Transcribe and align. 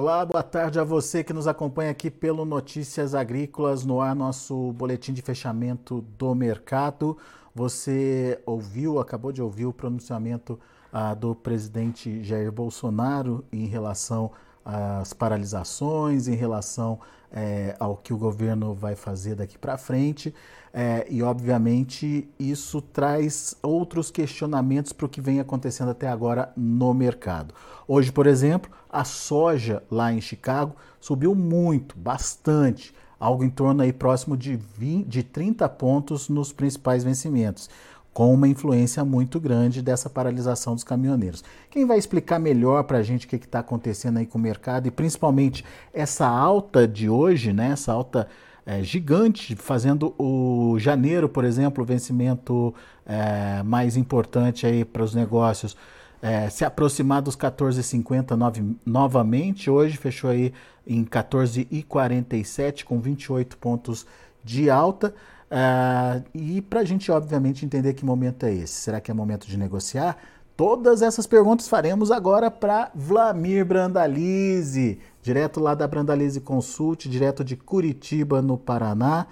Olá, 0.00 0.24
boa 0.24 0.44
tarde 0.44 0.78
a 0.78 0.84
você 0.84 1.24
que 1.24 1.32
nos 1.32 1.48
acompanha 1.48 1.90
aqui 1.90 2.08
pelo 2.08 2.44
Notícias 2.44 3.16
Agrícolas, 3.16 3.84
no 3.84 4.00
ar 4.00 4.14
nosso 4.14 4.72
boletim 4.74 5.12
de 5.12 5.20
fechamento 5.20 6.02
do 6.16 6.36
mercado. 6.36 7.18
Você 7.52 8.40
ouviu, 8.46 9.00
acabou 9.00 9.32
de 9.32 9.42
ouvir 9.42 9.66
o 9.66 9.72
pronunciamento 9.72 10.56
ah, 10.92 11.14
do 11.14 11.34
presidente 11.34 12.22
Jair 12.22 12.52
Bolsonaro 12.52 13.44
em 13.52 13.66
relação 13.66 14.30
às 14.64 15.12
paralisações, 15.12 16.28
em 16.28 16.36
relação 16.36 17.00
eh, 17.32 17.74
ao 17.78 17.96
que 17.96 18.12
o 18.12 18.18
governo 18.18 18.74
vai 18.74 18.94
fazer 18.94 19.34
daqui 19.34 19.58
para 19.58 19.76
frente. 19.76 20.34
É, 20.72 21.06
e, 21.08 21.22
obviamente, 21.22 22.28
isso 22.38 22.80
traz 22.80 23.56
outros 23.62 24.10
questionamentos 24.10 24.92
para 24.92 25.06
o 25.06 25.08
que 25.08 25.20
vem 25.20 25.40
acontecendo 25.40 25.90
até 25.90 26.08
agora 26.08 26.52
no 26.56 26.92
mercado. 26.92 27.54
Hoje, 27.86 28.12
por 28.12 28.26
exemplo, 28.26 28.70
a 28.88 29.04
soja 29.04 29.82
lá 29.90 30.12
em 30.12 30.20
Chicago 30.20 30.76
subiu 31.00 31.34
muito, 31.34 31.98
bastante, 31.98 32.94
algo 33.18 33.44
em 33.44 33.50
torno 33.50 33.82
aí 33.82 33.92
próximo 33.92 34.36
de, 34.36 34.56
20, 34.56 35.06
de 35.06 35.22
30 35.22 35.68
pontos 35.70 36.28
nos 36.28 36.52
principais 36.52 37.02
vencimentos 37.02 37.68
com 38.18 38.34
uma 38.34 38.48
influência 38.48 39.04
muito 39.04 39.38
grande 39.38 39.80
dessa 39.80 40.10
paralisação 40.10 40.74
dos 40.74 40.82
caminhoneiros. 40.82 41.44
Quem 41.70 41.86
vai 41.86 41.98
explicar 41.98 42.40
melhor 42.40 42.82
para 42.82 42.98
a 42.98 43.02
gente 43.04 43.26
o 43.26 43.28
que 43.28 43.36
está 43.36 43.60
acontecendo 43.60 44.16
aí 44.16 44.26
com 44.26 44.38
o 44.38 44.40
mercado 44.40 44.88
e 44.88 44.90
principalmente 44.90 45.64
essa 45.94 46.26
alta 46.26 46.88
de 46.88 47.08
hoje, 47.08 47.52
né, 47.52 47.70
essa 47.70 47.92
alta 47.92 48.26
é, 48.66 48.82
gigante, 48.82 49.54
fazendo 49.54 50.16
o 50.18 50.76
janeiro, 50.80 51.28
por 51.28 51.44
exemplo, 51.44 51.84
o 51.84 51.86
vencimento 51.86 52.74
é, 53.06 53.62
mais 53.62 53.96
importante 53.96 54.66
aí 54.66 54.84
para 54.84 55.04
os 55.04 55.14
negócios, 55.14 55.76
é, 56.20 56.50
se 56.50 56.64
aproximar 56.64 57.22
dos 57.22 57.36
14,50 57.36 58.76
novamente. 58.84 59.70
Hoje 59.70 59.96
fechou 59.96 60.30
aí 60.30 60.52
em 60.84 61.04
14,47 61.04 62.82
com 62.82 62.98
28 62.98 63.56
pontos 63.58 64.04
de 64.42 64.68
alta. 64.68 65.14
É, 65.50 66.22
e 66.34 66.60
para 66.62 66.80
a 66.80 66.84
gente, 66.84 67.10
obviamente, 67.10 67.64
entender 67.64 67.94
que 67.94 68.04
momento 68.04 68.44
é 68.44 68.52
esse. 68.52 68.74
Será 68.74 69.00
que 69.00 69.10
é 69.10 69.14
momento 69.14 69.46
de 69.46 69.56
negociar? 69.56 70.16
Todas 70.56 71.02
essas 71.02 71.26
perguntas 71.26 71.68
faremos 71.68 72.10
agora 72.10 72.50
para 72.50 72.90
Vlamir 72.94 73.64
Brandalize, 73.64 74.98
direto 75.22 75.60
lá 75.60 75.72
da 75.74 75.86
Brandalize 75.86 76.40
Consult, 76.40 77.08
direto 77.08 77.44
de 77.44 77.56
Curitiba, 77.56 78.42
no 78.42 78.58
Paraná. 78.58 79.26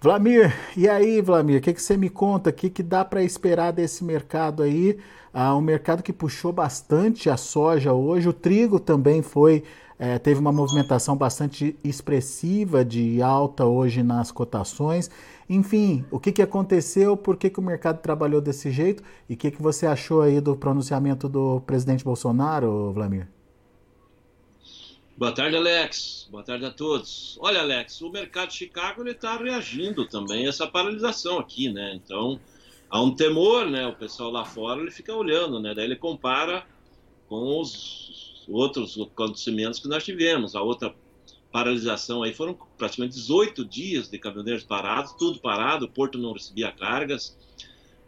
Vlamir, 0.00 0.52
e 0.76 0.88
aí, 0.88 1.20
Vlamir, 1.20 1.58
o 1.58 1.60
que, 1.60 1.74
que 1.74 1.82
você 1.82 1.96
me 1.96 2.08
conta? 2.08 2.50
O 2.50 2.52
que, 2.52 2.70
que 2.70 2.82
dá 2.82 3.04
para 3.04 3.22
esperar 3.22 3.72
desse 3.72 4.02
mercado 4.02 4.62
aí? 4.62 4.98
Ah, 5.34 5.54
um 5.54 5.60
mercado 5.60 6.02
que 6.02 6.12
puxou 6.12 6.52
bastante 6.52 7.30
a 7.30 7.36
soja 7.36 7.92
hoje, 7.92 8.28
o 8.28 8.32
trigo 8.32 8.80
também 8.80 9.22
foi, 9.22 9.62
é, 10.02 10.18
teve 10.18 10.40
uma 10.40 10.50
movimentação 10.50 11.16
bastante 11.16 11.76
expressiva 11.84 12.84
de 12.84 13.22
alta 13.22 13.66
hoje 13.66 14.02
nas 14.02 14.32
cotações. 14.32 15.08
Enfim, 15.48 16.04
o 16.10 16.18
que, 16.18 16.32
que 16.32 16.42
aconteceu, 16.42 17.16
por 17.16 17.36
que, 17.36 17.48
que 17.48 17.60
o 17.60 17.62
mercado 17.62 18.02
trabalhou 18.02 18.40
desse 18.40 18.72
jeito 18.72 19.00
e 19.28 19.34
o 19.34 19.36
que, 19.36 19.52
que 19.52 19.62
você 19.62 19.86
achou 19.86 20.20
aí 20.20 20.40
do 20.40 20.56
pronunciamento 20.56 21.28
do 21.28 21.60
presidente 21.60 22.02
Bolsonaro, 22.02 22.90
Vlamir? 22.92 23.28
Boa 25.16 25.30
tarde, 25.30 25.54
Alex. 25.54 26.26
Boa 26.32 26.42
tarde 26.42 26.64
a 26.64 26.72
todos. 26.72 27.38
Olha, 27.40 27.60
Alex, 27.60 28.00
o 28.00 28.10
mercado 28.10 28.48
de 28.48 28.56
Chicago 28.56 29.06
está 29.06 29.36
reagindo 29.36 30.04
também 30.08 30.46
a 30.46 30.48
essa 30.48 30.66
paralisação 30.66 31.38
aqui, 31.38 31.72
né? 31.72 31.94
Então, 31.94 32.40
há 32.90 33.00
um 33.00 33.14
temor, 33.14 33.70
né? 33.70 33.86
O 33.86 33.94
pessoal 33.94 34.32
lá 34.32 34.44
fora 34.44 34.80
ele 34.80 34.90
fica 34.90 35.14
olhando, 35.14 35.60
né? 35.60 35.72
Daí 35.76 35.84
ele 35.84 35.94
compara 35.94 36.66
com 37.28 37.60
os 37.60 38.31
outros 38.48 38.98
acontecimentos 38.98 39.80
que 39.80 39.88
nós 39.88 40.04
tivemos. 40.04 40.54
A 40.54 40.62
outra 40.62 40.94
paralisação 41.52 42.22
aí 42.22 42.32
foram 42.32 42.56
praticamente 42.78 43.14
18 43.14 43.64
dias 43.64 44.08
de 44.08 44.18
caminhoneiros 44.18 44.64
parados, 44.64 45.12
tudo 45.12 45.38
parado, 45.38 45.84
o 45.84 45.88
porto 45.88 46.18
não 46.18 46.32
recebia 46.32 46.72
cargas. 46.72 47.36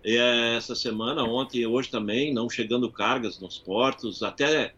E 0.02 0.16
essa 0.16 0.74
semana, 0.74 1.22
ontem 1.24 1.60
e 1.60 1.66
hoje 1.66 1.90
também, 1.90 2.32
não 2.32 2.48
chegando 2.48 2.90
cargas 2.90 3.38
nos 3.38 3.58
portos, 3.58 4.22
até 4.22 4.74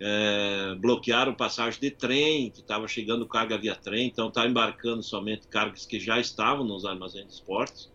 é, 0.00 0.74
bloquearam 0.78 1.34
passagem 1.34 1.80
de 1.80 1.90
trem, 1.90 2.50
que 2.50 2.60
estava 2.60 2.86
chegando 2.86 3.26
carga 3.26 3.56
via 3.56 3.74
trem, 3.74 4.06
então 4.06 4.28
está 4.28 4.46
embarcando 4.46 5.02
somente 5.02 5.46
cargas 5.48 5.86
que 5.86 5.98
já 5.98 6.18
estavam 6.18 6.64
nos 6.64 6.84
armazéns 6.84 7.26
dos 7.26 7.40
portos. 7.40 7.90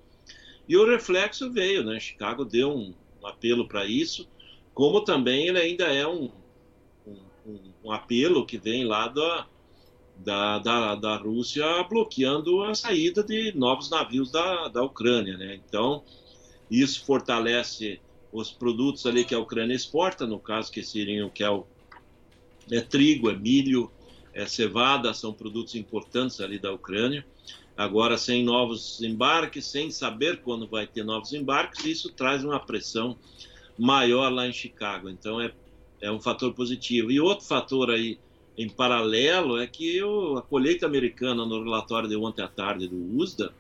E 0.68 0.78
o 0.78 0.86
reflexo 0.90 1.52
veio, 1.52 1.84
né? 1.84 2.00
Chicago 2.00 2.46
deu 2.46 2.72
um 2.72 2.94
apelo 3.24 3.68
para 3.68 3.86
isso, 3.86 4.28
como 4.74 5.02
também 5.02 5.48
ele 5.48 5.60
ainda 5.60 5.86
é 5.86 6.08
um, 6.08 6.32
um, 7.46 7.60
um 7.86 7.92
apelo 7.92 8.46
que 8.46 8.58
vem 8.58 8.86
lá 8.86 9.08
da, 9.08 9.48
da, 10.18 10.60
da, 10.60 10.96
da 10.96 11.16
Rússia 11.18 11.66
bloqueando 11.84 12.64
a 12.64 12.76
saída 12.76 13.24
de 13.24 13.52
novos 13.56 13.90
navios 13.90 14.32
da, 14.32 14.68
da 14.68 14.84
Ucrânia. 14.84 15.38
Né? 15.38 15.60
Então, 15.68 16.04
isso 16.70 17.04
fortalece 17.06 18.00
os 18.32 18.52
produtos 18.52 19.06
ali 19.06 19.26
que 19.26 19.36
a 19.36 19.40
Ucrânia 19.40 19.76
exporta, 19.76 20.26
no 20.26 20.40
caso 20.40 20.72
que 20.72 20.84
seriam 20.84 21.30
que 21.30 21.44
é, 21.44 21.50
o, 21.50 21.66
é 22.72 22.80
trigo, 22.82 23.30
é 23.30 23.36
milho, 23.36 23.92
é 24.34 24.46
cevada, 24.46 25.14
são 25.14 25.34
produtos 25.34 25.76
importantes 25.76 26.40
ali 26.40 26.58
da 26.58 26.72
Ucrânia. 26.72 27.26
Agora, 27.76 28.18
sem 28.18 28.44
novos 28.44 29.02
embarques, 29.02 29.66
sem 29.66 29.90
saber 29.92 30.42
quando 30.42 30.68
vai 30.68 30.86
ter 30.86 31.04
novos 31.04 31.34
embarques, 31.34 31.84
isso 31.86 32.12
traz 32.12 32.44
uma 32.44 32.60
pressão 32.60 33.18
maior 33.78 34.32
lá 34.32 34.48
em 34.48 34.54
Chicago. 34.54 35.10
Então, 35.10 35.42
é, 35.42 35.52
é 36.02 36.12
um 36.12 36.20
fator 36.20 36.54
positivo. 36.54 37.12
E 37.12 37.20
outro 37.20 37.46
fator 37.46 37.90
aí 37.92 38.18
em 38.58 38.68
paralelo 38.70 39.60
é 39.60 39.68
que 39.68 40.02
o, 40.04 40.38
a 40.38 40.42
colheita 40.42 40.86
americana 40.86 41.46
no 41.46 41.64
relatório 41.64 42.10
de 42.10 42.16
ontem 42.16 42.42
à 42.42 42.48
tarde 42.48 42.88
do 42.88 43.18
USDA, 43.18 43.54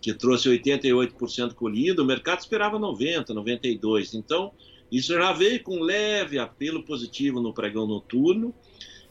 que 0.00 0.12
trouxe 0.14 0.48
88% 0.48 1.54
colhido, 1.54 2.02
o 2.02 2.06
mercado 2.06 2.40
esperava 2.40 2.78
90, 2.78 3.32
92. 3.32 4.14
Então, 4.14 4.52
isso 4.90 5.12
já 5.12 5.32
veio 5.32 5.62
com 5.62 5.80
leve 5.80 6.38
apelo 6.38 6.82
positivo 6.84 7.40
no 7.40 7.52
pregão 7.52 7.86
noturno. 7.86 8.54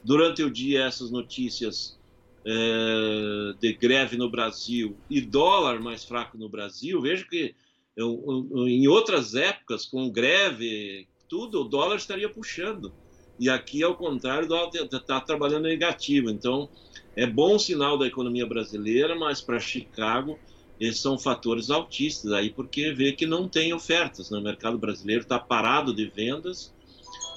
Durante 0.03 0.43
o 0.43 0.51
dia, 0.51 0.83
essas 0.83 1.09
notícias 1.09 1.97
é, 2.45 3.53
de 3.59 3.73
greve 3.73 4.17
no 4.17 4.29
Brasil 4.29 4.95
e 5.09 5.19
dólar 5.21 5.79
mais 5.79 6.03
fraco 6.03 6.37
no 6.37 6.49
Brasil, 6.49 7.01
vejo 7.01 7.27
que 7.27 7.55
eu, 7.95 8.47
eu, 8.53 8.67
em 8.67 8.87
outras 8.87 9.33
épocas, 9.33 9.85
com 9.85 10.09
greve, 10.09 11.07
tudo, 11.33 11.61
o 11.61 11.63
dólar 11.63 11.95
estaria 11.95 12.29
puxando. 12.29 12.93
E 13.39 13.49
aqui, 13.49 13.81
ao 13.81 13.95
contrário, 13.95 14.47
está 14.83 15.19
trabalhando 15.19 15.63
negativo. 15.63 16.29
Então, 16.29 16.69
é 17.15 17.25
bom 17.25 17.57
sinal 17.57 17.97
da 17.97 18.05
economia 18.05 18.45
brasileira, 18.45 19.15
mas 19.15 19.41
para 19.41 19.59
Chicago, 19.59 20.37
esses 20.79 21.01
são 21.01 21.17
fatores 21.17 21.71
altistas 21.71 22.31
aí, 22.31 22.51
porque 22.51 22.93
vê 22.93 23.13
que 23.13 23.25
não 23.25 23.49
tem 23.49 23.73
ofertas. 23.73 24.29
Né? 24.29 24.37
O 24.37 24.43
mercado 24.43 24.77
brasileiro 24.77 25.23
está 25.23 25.39
parado 25.39 25.91
de 25.91 26.05
vendas 26.05 26.71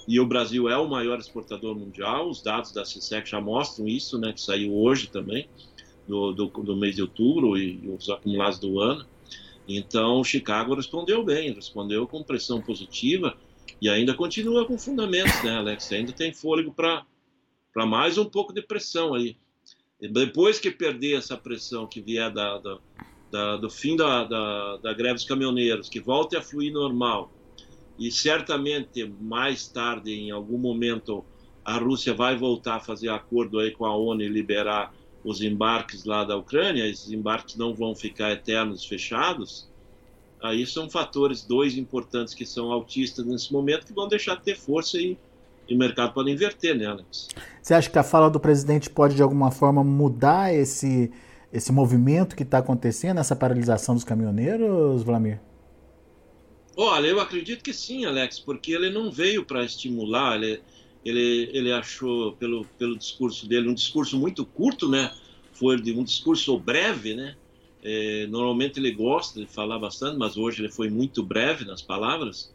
e 0.06 0.20
o 0.20 0.26
Brasil 0.26 0.68
é 0.68 0.76
o 0.76 0.86
maior 0.86 1.18
exportador 1.18 1.74
mundial. 1.74 2.28
Os 2.28 2.42
dados 2.42 2.72
da 2.72 2.84
CISEC 2.84 3.30
já 3.30 3.40
mostram 3.40 3.88
isso, 3.88 4.18
né, 4.18 4.30
que 4.30 4.42
saiu 4.42 4.76
hoje 4.76 5.06
também, 5.06 5.48
do, 6.06 6.32
do, 6.32 6.48
do 6.48 6.76
mês 6.76 6.96
de 6.96 7.00
outubro 7.00 7.56
e, 7.56 7.80
e 7.82 7.88
os 7.88 8.10
acumulados 8.10 8.58
do 8.58 8.78
ano. 8.78 9.06
Então, 9.66 10.22
Chicago 10.22 10.74
respondeu 10.74 11.24
bem, 11.24 11.54
respondeu 11.54 12.06
com 12.06 12.22
pressão 12.22 12.60
positiva 12.60 13.34
e 13.80 13.88
ainda 13.88 14.14
continua 14.14 14.64
com 14.64 14.78
fundamentos, 14.78 15.42
né, 15.42 15.56
Alex? 15.56 15.92
Ainda 15.92 16.12
tem 16.12 16.32
fôlego 16.32 16.72
para 16.72 17.04
mais 17.86 18.16
um 18.16 18.24
pouco 18.24 18.52
de 18.52 18.62
pressão 18.62 19.14
aí. 19.14 19.36
Depois 20.00 20.58
que 20.58 20.70
perder 20.70 21.16
essa 21.16 21.36
pressão 21.36 21.86
que 21.86 22.00
vier 22.00 22.30
da, 22.32 22.58
da, 22.58 22.78
da 23.30 23.56
do 23.56 23.70
fim 23.70 23.96
da, 23.96 24.24
da, 24.24 24.76
da 24.78 24.92
greve 24.92 25.14
dos 25.14 25.24
caminhoneiros, 25.24 25.88
que 25.88 26.00
volte 26.00 26.36
a 26.36 26.42
fluir 26.42 26.72
normal, 26.72 27.32
e 27.98 28.10
certamente 28.10 29.04
mais 29.20 29.66
tarde, 29.66 30.12
em 30.12 30.30
algum 30.30 30.58
momento, 30.58 31.24
a 31.64 31.78
Rússia 31.78 32.12
vai 32.14 32.36
voltar 32.36 32.76
a 32.76 32.80
fazer 32.80 33.08
acordo 33.08 33.58
aí 33.58 33.70
com 33.70 33.86
a 33.86 33.96
ONU 33.96 34.22
e 34.22 34.28
liberar 34.28 34.94
os 35.24 35.40
embarques 35.40 36.04
lá 36.04 36.22
da 36.22 36.36
Ucrânia, 36.36 36.86
esses 36.86 37.10
embarques 37.10 37.56
não 37.56 37.74
vão 37.74 37.94
ficar 37.96 38.30
eternos 38.30 38.84
fechados, 38.84 39.68
Aí 40.42 40.66
são 40.66 40.88
fatores, 40.88 41.42
dois 41.42 41.76
importantes 41.76 42.34
que 42.34 42.44
são 42.44 42.70
autistas 42.70 43.24
nesse 43.24 43.52
momento, 43.52 43.86
que 43.86 43.92
vão 43.92 44.06
deixar 44.06 44.36
de 44.36 44.42
ter 44.42 44.56
força 44.56 44.98
e, 44.98 45.16
e 45.68 45.74
o 45.74 45.78
mercado 45.78 46.12
pode 46.12 46.30
inverter, 46.30 46.76
né, 46.76 46.86
Alex? 46.86 47.28
Você 47.62 47.74
acha 47.74 47.90
que 47.90 47.98
a 47.98 48.02
fala 48.02 48.28
do 48.30 48.38
presidente 48.38 48.90
pode, 48.90 49.14
de 49.16 49.22
alguma 49.22 49.50
forma, 49.50 49.82
mudar 49.82 50.54
esse, 50.54 51.10
esse 51.52 51.72
movimento 51.72 52.36
que 52.36 52.42
está 52.42 52.58
acontecendo, 52.58 53.18
essa 53.18 53.34
paralisação 53.34 53.94
dos 53.94 54.04
caminhoneiros, 54.04 55.02
Vladimir? 55.02 55.40
Olha, 56.76 57.06
eu 57.06 57.18
acredito 57.18 57.64
que 57.64 57.72
sim, 57.72 58.04
Alex, 58.04 58.38
porque 58.38 58.72
ele 58.72 58.90
não 58.90 59.10
veio 59.10 59.44
para 59.44 59.64
estimular, 59.64 60.36
ele, 60.36 60.60
ele, 61.02 61.50
ele 61.54 61.72
achou, 61.72 62.32
pelo, 62.32 62.66
pelo 62.78 62.98
discurso 62.98 63.48
dele, 63.48 63.70
um 63.70 63.74
discurso 63.74 64.18
muito 64.18 64.44
curto, 64.44 64.86
né? 64.86 65.10
Foi 65.54 65.76
um 65.76 66.04
discurso 66.04 66.58
breve, 66.58 67.14
né? 67.14 67.34
É, 67.88 68.26
normalmente 68.26 68.80
ele 68.80 68.90
gosta 68.90 69.38
de 69.38 69.46
falar 69.46 69.78
bastante, 69.78 70.18
mas 70.18 70.36
hoje 70.36 70.60
ele 70.60 70.68
foi 70.68 70.90
muito 70.90 71.22
breve 71.22 71.64
nas 71.64 71.80
palavras. 71.80 72.52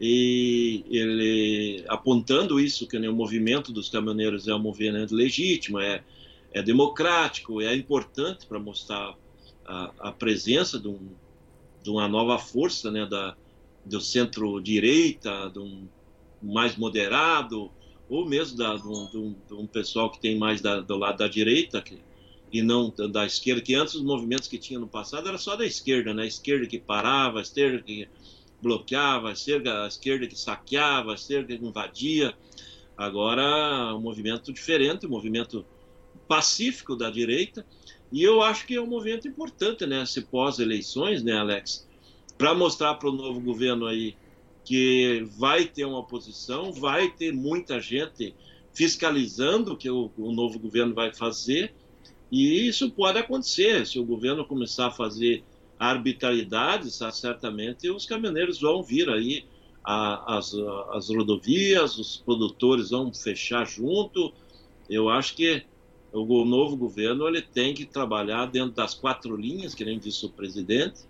e 0.00 0.82
ele 0.90 1.84
apontando 1.86 2.58
isso 2.58 2.88
que 2.88 2.96
o 2.96 3.14
movimento 3.14 3.70
dos 3.70 3.90
caminhoneiros 3.90 4.48
é 4.48 4.54
um 4.54 4.58
movimento 4.58 5.14
legítimo, 5.14 5.78
é, 5.78 6.02
é 6.50 6.62
democrático, 6.62 7.60
é 7.60 7.76
importante 7.76 8.46
para 8.46 8.58
mostrar 8.58 9.14
a, 9.66 9.92
a 9.98 10.12
presença 10.12 10.78
de, 10.78 10.88
um, 10.88 11.10
de, 11.82 11.90
uma 11.90 12.08
nova 12.08 12.38
força 12.38 12.90
né, 12.90 13.04
da, 13.04 13.36
do 13.84 14.00
centro-direita, 14.00 15.50
de 15.52 15.58
um 15.58 15.86
mais 16.42 16.74
moderado, 16.74 17.70
ou 18.08 18.24
mesmo 18.24 18.56
da, 18.56 18.76
de, 18.76 18.88
um, 18.88 19.34
de, 19.46 19.54
um, 19.54 19.66
pessoal 19.66 20.10
que 20.10 20.18
tem 20.20 20.38
mais 20.38 20.62
da, 20.62 20.80
do 20.80 20.96
lado 20.96 21.18
da 21.18 21.28
direita 21.28 21.82
que, 21.82 21.98
e 22.54 22.62
não 22.62 22.94
da 23.10 23.26
esquerda, 23.26 23.60
que 23.60 23.74
antes 23.74 23.96
os 23.96 24.04
movimentos 24.04 24.46
que 24.46 24.56
tinha 24.58 24.78
no 24.78 24.86
passado 24.86 25.28
era 25.28 25.36
só 25.36 25.56
da 25.56 25.66
esquerda, 25.66 26.14
né? 26.14 26.22
a 26.22 26.26
esquerda 26.26 26.68
que 26.68 26.78
parava, 26.78 27.40
a 27.40 27.42
esquerda 27.42 27.82
que 27.82 28.08
bloqueava, 28.62 29.30
a 29.30 29.32
esquerda, 29.32 29.82
a 29.82 29.88
esquerda 29.88 30.24
que 30.28 30.38
saqueava, 30.38 31.10
a 31.10 31.14
esquerda 31.16 31.48
que 31.48 31.64
invadia. 31.64 32.32
Agora, 32.96 33.92
um 33.96 34.00
movimento 34.00 34.52
diferente, 34.52 35.04
um 35.04 35.10
movimento 35.10 35.66
pacífico 36.28 36.94
da 36.94 37.10
direita, 37.10 37.66
e 38.12 38.22
eu 38.22 38.40
acho 38.40 38.68
que 38.68 38.76
é 38.76 38.80
um 38.80 38.86
movimento 38.86 39.26
importante, 39.26 39.84
né, 39.84 40.06
se 40.06 40.20
pós-eleições, 40.20 41.24
né, 41.24 41.32
Alex, 41.32 41.88
para 42.38 42.54
mostrar 42.54 42.94
para 42.94 43.08
o 43.08 43.12
novo 43.12 43.40
governo 43.40 43.84
aí 43.84 44.16
que 44.64 45.26
vai 45.36 45.64
ter 45.64 45.86
uma 45.86 45.98
oposição, 45.98 46.72
vai 46.72 47.10
ter 47.10 47.32
muita 47.32 47.80
gente 47.80 48.32
fiscalizando 48.72 49.72
o 49.72 49.76
que 49.76 49.90
o, 49.90 50.08
o 50.16 50.32
novo 50.32 50.56
governo 50.60 50.94
vai 50.94 51.12
fazer, 51.12 51.74
e 52.34 52.66
isso 52.66 52.90
pode 52.90 53.16
acontecer 53.16 53.86
se 53.86 53.96
o 53.96 54.04
governo 54.04 54.44
começar 54.44 54.88
a 54.88 54.90
fazer 54.90 55.44
arbitrariedades, 55.78 56.98
certamente 57.12 57.88
os 57.88 58.06
caminhoneiros 58.06 58.60
vão 58.60 58.82
vir 58.82 59.08
aí, 59.08 59.44
a, 59.84 60.38
as, 60.38 60.52
as 60.92 61.08
rodovias, 61.10 61.96
os 61.96 62.16
produtores 62.16 62.90
vão 62.90 63.14
fechar 63.14 63.64
junto. 63.64 64.32
Eu 64.90 65.08
acho 65.08 65.36
que 65.36 65.62
o 66.12 66.44
novo 66.44 66.76
governo 66.76 67.28
ele 67.28 67.40
tem 67.40 67.72
que 67.72 67.84
trabalhar 67.84 68.46
dentro 68.46 68.72
das 68.72 68.94
quatro 68.94 69.36
linhas, 69.36 69.72
que 69.72 69.84
nem 69.84 69.96
disse 69.96 70.26
o 70.26 70.28
presidente, 70.28 71.02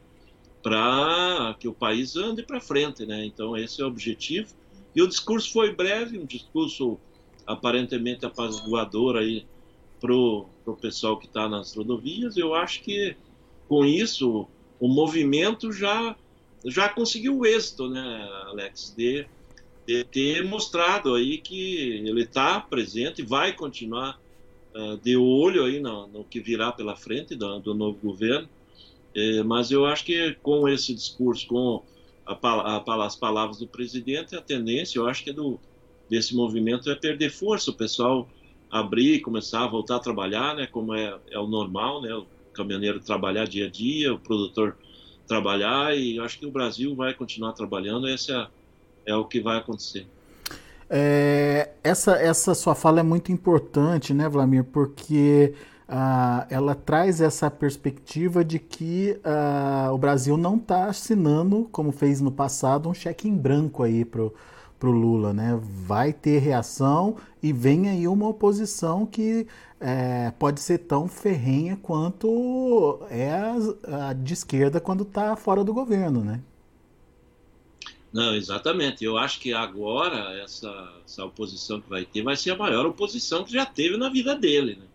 para 0.62 1.56
que 1.58 1.66
o 1.66 1.72
país 1.72 2.16
ande 2.16 2.42
para 2.42 2.60
frente, 2.60 3.06
né? 3.06 3.24
Então 3.24 3.56
esse 3.56 3.80
é 3.80 3.84
o 3.84 3.88
objetivo. 3.88 4.54
E 4.94 5.00
o 5.00 5.08
discurso 5.08 5.50
foi 5.50 5.74
breve, 5.74 6.18
um 6.18 6.26
discurso 6.26 6.98
aparentemente 7.46 8.26
apaziguador 8.26 9.16
aí 9.16 9.46
para 10.04 10.14
o 10.14 10.76
pessoal 10.78 11.18
que 11.18 11.24
está 11.24 11.48
nas 11.48 11.74
rodovias. 11.74 12.36
Eu 12.36 12.54
acho 12.54 12.82
que 12.82 13.16
com 13.66 13.86
isso 13.86 14.46
o 14.78 14.86
movimento 14.86 15.72
já 15.72 16.14
já 16.66 16.88
conseguiu 16.88 17.38
o 17.38 17.46
êxito, 17.46 17.88
né, 17.88 18.28
Alex, 18.46 18.94
de, 18.96 19.26
de 19.86 20.04
ter 20.04 20.42
mostrado 20.44 21.14
aí 21.14 21.36
que 21.38 22.02
ele 22.06 22.22
está 22.22 22.58
presente 22.58 23.20
e 23.20 23.24
vai 23.24 23.52
continuar 23.52 24.18
uh, 24.74 24.96
de 24.96 25.14
olho 25.14 25.64
aí 25.64 25.78
no, 25.78 26.06
no, 26.06 26.24
que 26.24 26.40
virá 26.40 26.72
pela 26.72 26.96
frente 26.96 27.34
do, 27.34 27.58
do 27.60 27.74
novo 27.74 27.98
governo. 28.02 28.48
É, 29.14 29.42
mas 29.42 29.70
eu 29.70 29.84
acho 29.84 30.06
que 30.06 30.34
com 30.42 30.66
esse 30.66 30.94
discurso, 30.94 31.46
com 31.46 31.82
a, 32.24 32.32
a, 32.34 33.06
as 33.06 33.14
palavras 33.14 33.58
do 33.58 33.66
presidente, 33.66 34.34
a 34.34 34.40
tendência, 34.40 34.98
eu 34.98 35.06
acho 35.06 35.22
que 35.22 35.30
é 35.30 35.34
do, 35.34 35.60
desse 36.08 36.34
movimento 36.34 36.90
é 36.90 36.94
perder 36.94 37.30
força, 37.30 37.70
o 37.70 37.74
pessoal 37.74 38.26
abrir, 38.74 39.20
começar 39.20 39.62
a 39.62 39.68
voltar 39.68 39.96
a 39.96 40.00
trabalhar, 40.00 40.56
né, 40.56 40.66
como 40.66 40.92
é, 40.92 41.16
é 41.30 41.38
o 41.38 41.46
normal, 41.46 42.02
né, 42.02 42.12
o 42.12 42.26
caminhoneiro 42.52 42.98
trabalhar 42.98 43.46
dia 43.46 43.66
a 43.66 43.70
dia, 43.70 44.12
o 44.12 44.18
produtor 44.18 44.76
trabalhar 45.28 45.96
e 45.96 46.18
acho 46.18 46.40
que 46.40 46.46
o 46.46 46.50
Brasil 46.50 46.92
vai 46.96 47.14
continuar 47.14 47.52
trabalhando. 47.52 48.08
Esse 48.08 48.32
é, 48.32 48.48
é 49.06 49.14
o 49.14 49.24
que 49.26 49.40
vai 49.40 49.58
acontecer. 49.58 50.08
É, 50.90 51.70
essa, 51.84 52.16
essa 52.16 52.52
sua 52.52 52.74
fala 52.74 52.98
é 52.98 53.02
muito 53.04 53.30
importante, 53.30 54.12
né, 54.12 54.28
Vlamir? 54.28 54.64
Porque 54.64 55.54
ah, 55.88 56.44
ela 56.50 56.74
traz 56.74 57.20
essa 57.20 57.48
perspectiva 57.48 58.44
de 58.44 58.58
que 58.58 59.20
ah, 59.22 59.90
o 59.92 59.98
Brasil 59.98 60.36
não 60.36 60.56
está 60.56 60.86
assinando, 60.86 61.68
como 61.70 61.92
fez 61.92 62.20
no 62.20 62.32
passado, 62.32 62.88
um 62.88 62.94
cheque 62.94 63.28
em 63.28 63.36
branco 63.36 63.84
aí 63.84 64.04
para 64.04 64.28
para 64.78 64.88
o 64.88 64.92
Lula, 64.92 65.32
né? 65.32 65.58
Vai 65.62 66.12
ter 66.12 66.38
reação 66.38 67.16
e 67.42 67.52
vem 67.52 67.88
aí 67.88 68.06
uma 68.06 68.28
oposição 68.28 69.06
que 69.06 69.46
é, 69.80 70.32
pode 70.38 70.60
ser 70.60 70.78
tão 70.78 71.08
ferrenha 71.08 71.78
quanto 71.82 73.00
é 73.10 73.30
a, 73.30 74.08
a 74.08 74.12
de 74.12 74.32
esquerda 74.32 74.80
quando 74.80 75.02
está 75.02 75.36
fora 75.36 75.62
do 75.62 75.72
governo, 75.72 76.24
né? 76.24 76.40
Não, 78.14 78.32
exatamente. 78.34 79.04
Eu 79.04 79.18
acho 79.18 79.40
que 79.40 79.52
agora 79.52 80.40
essa, 80.40 80.92
essa 81.04 81.24
oposição 81.24 81.80
que 81.80 81.90
vai 81.90 82.04
ter 82.04 82.22
vai 82.22 82.36
ser 82.36 82.52
a 82.52 82.56
maior 82.56 82.86
oposição 82.86 83.42
que 83.42 83.52
já 83.52 83.66
teve 83.66 83.96
na 83.96 84.08
vida 84.08 84.36
dele, 84.36 84.76
né? 84.76 84.86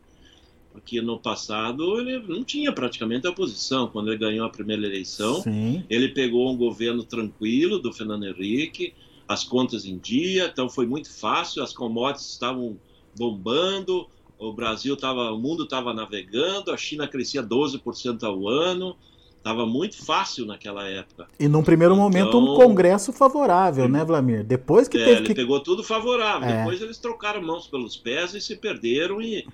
Porque 0.72 1.02
no 1.02 1.20
passado 1.20 2.00
ele 2.00 2.20
não 2.20 2.46
tinha 2.46 2.72
praticamente 2.72 3.28
oposição. 3.28 3.88
Quando 3.88 4.08
ele 4.08 4.18
ganhou 4.18 4.46
a 4.46 4.50
primeira 4.50 4.86
eleição, 4.86 5.42
Sim. 5.42 5.84
ele 5.90 6.10
pegou 6.10 6.50
um 6.50 6.56
governo 6.56 7.04
tranquilo 7.04 7.80
do 7.80 7.92
Fernando 7.92 8.26
Henrique, 8.26 8.94
as 9.30 9.44
contas 9.44 9.86
em 9.86 10.00
dia, 10.00 10.50
então 10.52 10.68
foi 10.68 10.88
muito 10.88 11.14
fácil, 11.14 11.62
as 11.62 11.72
commodities 11.72 12.32
estavam 12.32 12.80
bombando, 13.16 14.08
o 14.40 14.52
Brasil 14.52 14.96
estava, 14.96 15.32
o 15.32 15.38
mundo 15.38 15.66
estava 15.66 15.94
navegando, 15.94 16.72
a 16.72 16.78
China 16.78 17.08
crescia 17.08 17.44
12% 17.44 18.24
ao 18.24 18.48
ano, 18.48 18.98
estava 19.38 19.68
muito 19.68 20.04
fácil 20.04 20.48
naquela 20.48 20.84
época. 20.88 21.28
E 21.40 21.48
num 21.48 21.62
primeiro 21.62 21.94
então, 21.94 22.04
momento 22.04 22.40
um 22.40 22.56
congresso 22.56 23.14
favorável, 23.14 23.88
né, 23.88 24.04
Vlamir? 24.04 24.44
Depois 24.44 24.88
que 24.88 24.98
é, 24.98 25.06
teve 25.06 25.18
ele 25.18 25.28
que... 25.28 25.36
pegou 25.36 25.60
tudo 25.60 25.84
favorável, 25.84 26.50
é. 26.50 26.58
depois 26.58 26.82
eles 26.82 26.98
trocaram 26.98 27.40
mãos 27.40 27.68
pelos 27.68 27.96
pés 27.96 28.34
e 28.34 28.42
se 28.42 28.56
perderam 28.56 29.22
e, 29.22 29.48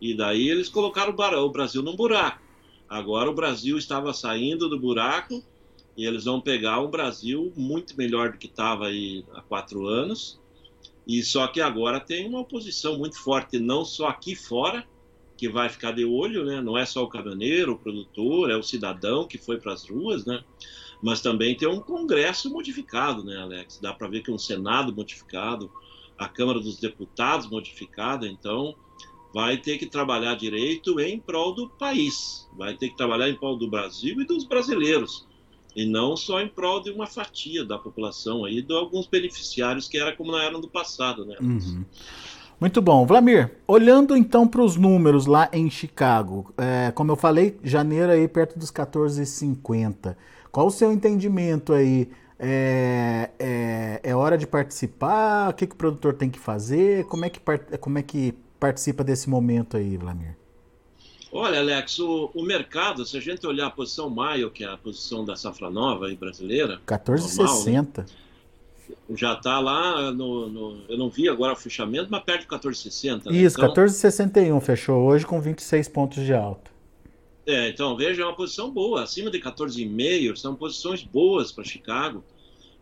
e 0.00 0.16
daí 0.16 0.48
eles 0.48 0.70
colocaram 0.70 1.12
o 1.12 1.50
Brasil 1.50 1.82
num 1.82 1.94
buraco. 1.94 2.40
Agora 2.88 3.30
o 3.30 3.34
Brasil 3.34 3.76
estava 3.76 4.14
saindo 4.14 4.70
do 4.70 4.80
buraco 4.80 5.44
e 5.98 6.06
eles 6.06 6.26
vão 6.26 6.40
pegar 6.40 6.80
um 6.80 6.88
Brasil 6.88 7.52
muito 7.56 7.96
melhor 7.96 8.30
do 8.30 8.38
que 8.38 8.46
estava 8.46 8.86
aí 8.86 9.24
há 9.34 9.42
quatro 9.42 9.88
anos. 9.88 10.38
E 11.04 11.24
só 11.24 11.48
que 11.48 11.60
agora 11.60 11.98
tem 11.98 12.28
uma 12.28 12.38
oposição 12.38 12.96
muito 12.96 13.18
forte, 13.18 13.58
não 13.58 13.84
só 13.84 14.06
aqui 14.06 14.36
fora, 14.36 14.86
que 15.36 15.48
vai 15.48 15.68
ficar 15.68 15.90
de 15.90 16.04
olho, 16.04 16.44
né? 16.44 16.60
Não 16.60 16.78
é 16.78 16.86
só 16.86 17.02
o 17.02 17.08
caminhoneiro, 17.08 17.72
o 17.72 17.78
produtor, 17.78 18.48
é 18.48 18.56
o 18.56 18.62
cidadão 18.62 19.26
que 19.26 19.38
foi 19.38 19.58
para 19.58 19.72
as 19.72 19.88
ruas, 19.88 20.24
né? 20.24 20.44
Mas 21.02 21.20
também 21.20 21.56
tem 21.56 21.68
um 21.68 21.80
Congresso 21.80 22.48
modificado, 22.48 23.24
né, 23.24 23.36
Alex? 23.36 23.80
Dá 23.82 23.92
para 23.92 24.06
ver 24.06 24.22
que 24.22 24.30
um 24.30 24.38
Senado 24.38 24.94
modificado, 24.94 25.68
a 26.16 26.28
Câmara 26.28 26.60
dos 26.60 26.78
Deputados 26.78 27.50
modificada, 27.50 28.28
então 28.28 28.72
vai 29.34 29.56
ter 29.56 29.78
que 29.78 29.86
trabalhar 29.86 30.36
direito 30.36 31.00
em 31.00 31.18
prol 31.18 31.52
do 31.52 31.68
país, 31.68 32.48
vai 32.56 32.76
ter 32.76 32.90
que 32.90 32.96
trabalhar 32.96 33.28
em 33.28 33.34
prol 33.34 33.56
do 33.56 33.68
Brasil 33.68 34.20
e 34.20 34.24
dos 34.24 34.44
brasileiros 34.44 35.26
e 35.78 35.86
não 35.86 36.16
só 36.16 36.40
em 36.40 36.48
prol 36.48 36.82
de 36.82 36.90
uma 36.90 37.06
fatia 37.06 37.64
da 37.64 37.78
população 37.78 38.44
aí, 38.44 38.60
de 38.60 38.74
alguns 38.74 39.06
beneficiários 39.06 39.86
que 39.86 39.96
era 39.96 40.12
como 40.12 40.32
na 40.32 40.42
era 40.42 40.58
do 40.58 40.66
passado, 40.66 41.24
né? 41.24 41.36
Uhum. 41.40 41.84
Muito 42.60 42.82
bom. 42.82 43.06
Vlamir, 43.06 43.52
olhando 43.64 44.16
então 44.16 44.44
para 44.48 44.60
os 44.60 44.74
números 44.74 45.26
lá 45.26 45.48
em 45.52 45.70
Chicago, 45.70 46.52
é, 46.58 46.90
como 46.90 47.12
eu 47.12 47.16
falei, 47.16 47.60
janeiro 47.62 48.10
aí 48.10 48.26
perto 48.26 48.58
dos 48.58 48.72
14,50. 48.72 50.16
Qual 50.50 50.66
o 50.66 50.70
seu 50.72 50.90
entendimento 50.90 51.72
aí? 51.72 52.10
É, 52.40 53.30
é, 53.38 54.00
é, 54.02 54.16
hora 54.16 54.36
de 54.36 54.48
participar? 54.48 55.50
O 55.50 55.54
que, 55.54 55.64
que 55.64 55.74
o 55.74 55.78
produtor 55.78 56.14
tem 56.14 56.28
que 56.28 56.40
fazer? 56.40 57.04
Como 57.04 57.24
é 57.24 57.30
que, 57.30 57.40
como 57.78 57.98
é 57.98 58.02
que 58.02 58.34
participa 58.58 59.04
desse 59.04 59.30
momento 59.30 59.76
aí, 59.76 59.96
Vlamir? 59.96 60.36
Olha, 61.30 61.60
Alex, 61.60 61.98
o, 61.98 62.30
o, 62.34 62.42
mercado, 62.42 63.04
se 63.04 63.16
a 63.16 63.20
gente 63.20 63.46
olhar 63.46 63.66
a 63.66 63.70
posição 63.70 64.08
maio, 64.08 64.50
que 64.50 64.64
é 64.64 64.68
a 64.68 64.76
posição 64.76 65.24
da 65.24 65.36
safra 65.36 65.70
nova 65.70 66.06
aí, 66.06 66.16
brasileira. 66.16 66.80
14,60. 66.86 67.98
Né, 67.98 68.06
já 69.14 69.34
está 69.34 69.60
lá 69.60 70.10
no, 70.10 70.48
no, 70.48 70.80
Eu 70.88 70.96
não 70.96 71.10
vi 71.10 71.28
agora 71.28 71.52
o 71.52 71.56
fechamento, 71.56 72.08
mas 72.10 72.22
perto 72.22 72.42
de 72.42 72.46
14,60. 72.46 73.26
Né? 73.26 73.36
Isso, 73.36 73.58
então, 73.58 73.72
14,61 73.72 74.60
fechou 74.60 75.02
hoje 75.02 75.26
com 75.26 75.40
26 75.40 75.88
pontos 75.88 76.24
de 76.24 76.32
alta. 76.32 76.70
É, 77.46 77.68
então 77.68 77.96
veja, 77.96 78.22
é 78.22 78.24
uma 78.24 78.36
posição 78.36 78.70
boa. 78.70 79.02
Acima 79.02 79.30
de 79.30 79.38
14,5 79.38 80.36
são 80.36 80.54
posições 80.54 81.02
boas 81.02 81.50
para 81.50 81.64
Chicago, 81.64 82.22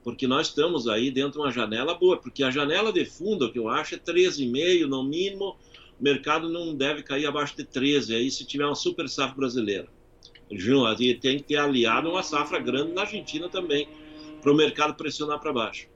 porque 0.02 0.26
nós 0.26 0.48
estamos 0.48 0.88
aí 0.88 1.10
dentro 1.10 1.32
de 1.32 1.38
uma 1.38 1.52
janela 1.52 1.94
boa. 1.94 2.16
Porque 2.16 2.42
a 2.42 2.50
janela 2.50 2.92
de 2.92 3.04
fundo, 3.04 3.50
que 3.50 3.58
eu 3.58 3.68
acho, 3.68 3.94
é 3.94 3.98
13,5 3.98 4.86
no 4.86 5.04
mínimo 5.04 5.56
o 5.98 6.02
mercado 6.02 6.48
não 6.48 6.74
deve 6.74 7.02
cair 7.02 7.26
abaixo 7.26 7.56
de 7.56 7.64
13, 7.64 8.14
aí 8.14 8.30
se 8.30 8.44
tiver 8.44 8.66
uma 8.66 8.74
super 8.74 9.08
safra 9.08 9.36
brasileira. 9.36 9.88
Tem 11.20 11.38
que 11.38 11.44
ter 11.44 11.56
aliado 11.56 12.10
uma 12.10 12.22
safra 12.22 12.58
grande 12.58 12.92
na 12.92 13.02
Argentina 13.02 13.48
também, 13.48 13.88
para 14.40 14.52
o 14.52 14.54
mercado 14.54 14.94
pressionar 14.94 15.40
para 15.40 15.52
baixo. 15.52 15.88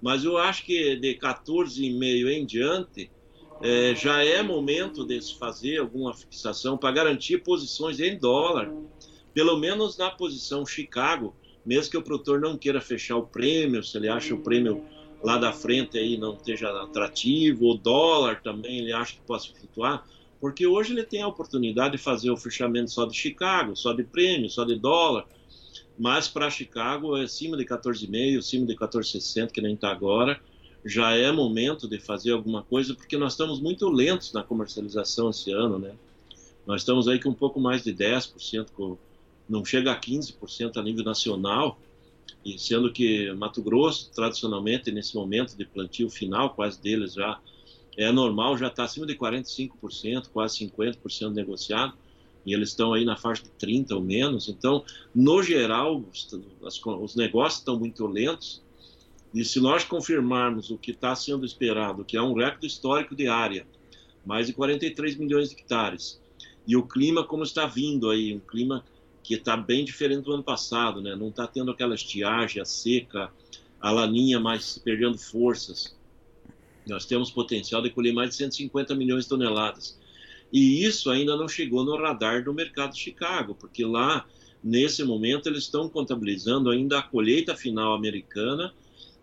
Mas 0.00 0.24
eu 0.24 0.38
acho 0.38 0.64
que 0.64 0.96
de 0.96 1.14
14,5 1.16 2.30
em 2.30 2.46
diante, 2.46 3.10
é, 3.62 3.94
já 3.94 4.24
é 4.24 4.42
momento 4.42 5.04
de 5.04 5.20
se 5.20 5.38
fazer 5.38 5.78
alguma 5.78 6.14
fixação 6.14 6.78
para 6.78 6.92
garantir 6.92 7.42
posições 7.42 8.00
em 8.00 8.16
dólar, 8.18 8.72
pelo 9.34 9.58
menos 9.58 9.98
na 9.98 10.10
posição 10.10 10.64
Chicago, 10.64 11.36
mesmo 11.64 11.90
que 11.90 11.98
o 11.98 12.02
produtor 12.02 12.40
não 12.40 12.56
queira 12.56 12.80
fechar 12.80 13.16
o 13.16 13.26
prêmio, 13.26 13.84
se 13.84 13.96
ele 13.98 14.08
acha 14.08 14.34
o 14.34 14.40
prêmio 14.40 14.82
lá 15.22 15.36
da 15.36 15.52
frente 15.52 15.98
aí 15.98 16.16
não 16.16 16.34
esteja 16.34 16.70
atrativo, 16.82 17.70
o 17.70 17.74
dólar 17.74 18.40
também 18.42 18.78
ele 18.78 18.92
acha 18.92 19.14
que 19.14 19.20
possa 19.20 19.48
flutuar, 19.52 20.06
porque 20.40 20.66
hoje 20.66 20.92
ele 20.92 21.04
tem 21.04 21.22
a 21.22 21.28
oportunidade 21.28 21.96
de 21.96 22.02
fazer 22.02 22.30
o 22.30 22.36
fechamento 22.36 22.90
só 22.90 23.04
de 23.04 23.14
Chicago, 23.14 23.76
só 23.76 23.92
de 23.92 24.02
prêmio, 24.02 24.48
só 24.48 24.64
de 24.64 24.76
dólar, 24.76 25.26
mas 25.98 26.28
para 26.28 26.48
Chicago 26.48 27.16
é 27.16 27.24
acima 27.24 27.56
de 27.56 27.64
14,5, 27.64 28.38
acima 28.38 28.66
de 28.66 28.74
14,60 28.74 29.50
que 29.50 29.60
nem 29.60 29.74
está 29.74 29.90
agora, 29.90 30.40
já 30.84 31.14
é 31.14 31.30
momento 31.30 31.86
de 31.86 31.98
fazer 31.98 32.32
alguma 32.32 32.62
coisa, 32.62 32.94
porque 32.94 33.18
nós 33.18 33.32
estamos 33.32 33.60
muito 33.60 33.88
lentos 33.90 34.32
na 34.32 34.42
comercialização 34.42 35.28
esse 35.28 35.52
ano, 35.52 35.78
né? 35.78 35.92
Nós 36.66 36.82
estamos 36.82 37.08
aí 37.08 37.20
com 37.20 37.30
um 37.30 37.34
pouco 37.34 37.60
mais 37.60 37.82
de 37.82 37.92
10%, 37.92 38.68
com, 38.72 38.96
não 39.48 39.64
chega 39.64 39.92
a 39.92 40.00
15% 40.00 40.76
a 40.76 40.82
nível 40.82 41.04
nacional, 41.04 41.78
e 42.44 42.58
sendo 42.58 42.92
que 42.92 43.32
Mato 43.32 43.62
Grosso, 43.62 44.10
tradicionalmente, 44.14 44.90
nesse 44.90 45.14
momento 45.14 45.56
de 45.56 45.64
plantio 45.64 46.08
final, 46.08 46.50
quase 46.54 46.80
deles 46.80 47.14
já 47.14 47.38
é 47.96 48.10
normal, 48.10 48.56
já 48.56 48.68
está 48.68 48.84
acima 48.84 49.06
de 49.06 49.14
45%, 49.14 50.28
quase 50.32 50.58
50% 50.66 51.32
negociado, 51.32 51.94
e 52.46 52.54
eles 52.54 52.70
estão 52.70 52.94
aí 52.94 53.04
na 53.04 53.16
faixa 53.16 53.42
de 53.42 53.50
30% 53.50 53.90
ou 53.92 54.00
menos. 54.00 54.48
Então, 54.48 54.82
no 55.14 55.42
geral, 55.42 56.02
os, 56.10 56.28
os 56.84 57.14
negócios 57.14 57.60
estão 57.60 57.78
muito 57.78 58.06
lentos, 58.06 58.62
e 59.34 59.44
se 59.44 59.60
nós 59.60 59.84
confirmarmos 59.84 60.70
o 60.70 60.78
que 60.78 60.92
está 60.92 61.14
sendo 61.14 61.44
esperado, 61.44 62.04
que 62.04 62.16
é 62.16 62.22
um 62.22 62.32
recorde 62.32 62.66
histórico 62.66 63.14
de 63.14 63.28
área, 63.28 63.66
mais 64.24 64.46
de 64.46 64.52
43 64.52 65.16
milhões 65.16 65.50
de 65.50 65.56
hectares, 65.56 66.20
e 66.66 66.76
o 66.76 66.82
clima 66.82 67.24
como 67.24 67.42
está 67.42 67.66
vindo 67.66 68.10
aí, 68.10 68.34
um 68.34 68.40
clima 68.40 68.84
que 69.22 69.34
está 69.34 69.56
bem 69.56 69.84
diferente 69.84 70.24
do 70.24 70.32
ano 70.32 70.42
passado, 70.42 71.00
né? 71.00 71.14
Não 71.14 71.28
está 71.28 71.46
tendo 71.46 71.70
aquela 71.70 71.94
estiagem, 71.94 72.60
a 72.60 72.64
seca, 72.64 73.30
a 73.80 73.90
laninha 73.90 74.40
mais 74.40 74.78
perdendo 74.78 75.18
forças. 75.18 75.96
Nós 76.86 77.04
temos 77.04 77.30
potencial 77.30 77.82
de 77.82 77.90
colher 77.90 78.12
mais 78.12 78.30
de 78.30 78.36
150 78.36 78.94
milhões 78.94 79.24
de 79.24 79.30
toneladas. 79.30 79.98
E 80.52 80.84
isso 80.84 81.10
ainda 81.10 81.36
não 81.36 81.48
chegou 81.48 81.84
no 81.84 81.96
radar 81.96 82.42
do 82.42 82.52
mercado 82.52 82.92
de 82.92 82.98
Chicago, 82.98 83.54
porque 83.54 83.84
lá, 83.84 84.26
nesse 84.62 85.04
momento, 85.04 85.48
eles 85.48 85.64
estão 85.64 85.88
contabilizando 85.88 86.70
ainda 86.70 86.98
a 86.98 87.02
colheita 87.02 87.54
final 87.54 87.94
americana. 87.94 88.74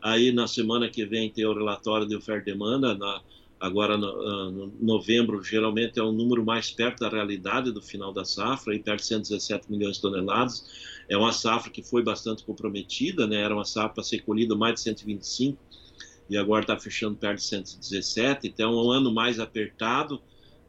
Aí, 0.01 0.31
na 0.31 0.47
semana 0.47 0.89
que 0.89 1.05
vem, 1.05 1.29
tem 1.29 1.45
o 1.45 1.53
relatório 1.53 2.07
de 2.07 2.15
oferta 2.15 2.49
e 2.49 2.53
demanda, 2.53 2.93
na, 2.95 3.21
agora 3.59 3.97
no, 3.97 4.07
ah, 4.07 4.51
no, 4.51 4.73
novembro 4.79 5.43
geralmente 5.43 5.99
é 5.99 6.03
um 6.03 6.11
número 6.11 6.45
mais 6.45 6.71
perto 6.71 6.99
da 6.99 7.09
realidade 7.09 7.71
do 7.71 7.81
final 7.81 8.13
da 8.13 8.23
safra, 8.23 8.77
perto 8.79 9.01
de 9.01 9.07
117 9.07 9.71
milhões 9.71 9.95
de 9.95 10.01
toneladas. 10.01 10.65
É 11.09 11.17
uma 11.17 11.31
safra 11.31 11.71
que 11.71 11.81
foi 11.81 12.03
bastante 12.03 12.43
comprometida, 12.43 13.25
né? 13.25 13.41
Era 13.41 13.53
uma 13.53 13.65
safra 13.65 13.95
para 13.95 14.03
ser 14.03 14.19
colhida 14.19 14.55
mais 14.55 14.75
de 14.75 14.81
125 14.81 15.57
e 16.29 16.37
agora 16.37 16.61
está 16.61 16.77
fechando 16.77 17.15
perto 17.15 17.37
de 17.37 17.45
117, 17.45 18.47
então 18.47 18.73
é 18.73 18.75
um 18.75 18.91
ano 18.91 19.13
mais 19.13 19.39
apertado 19.39 20.21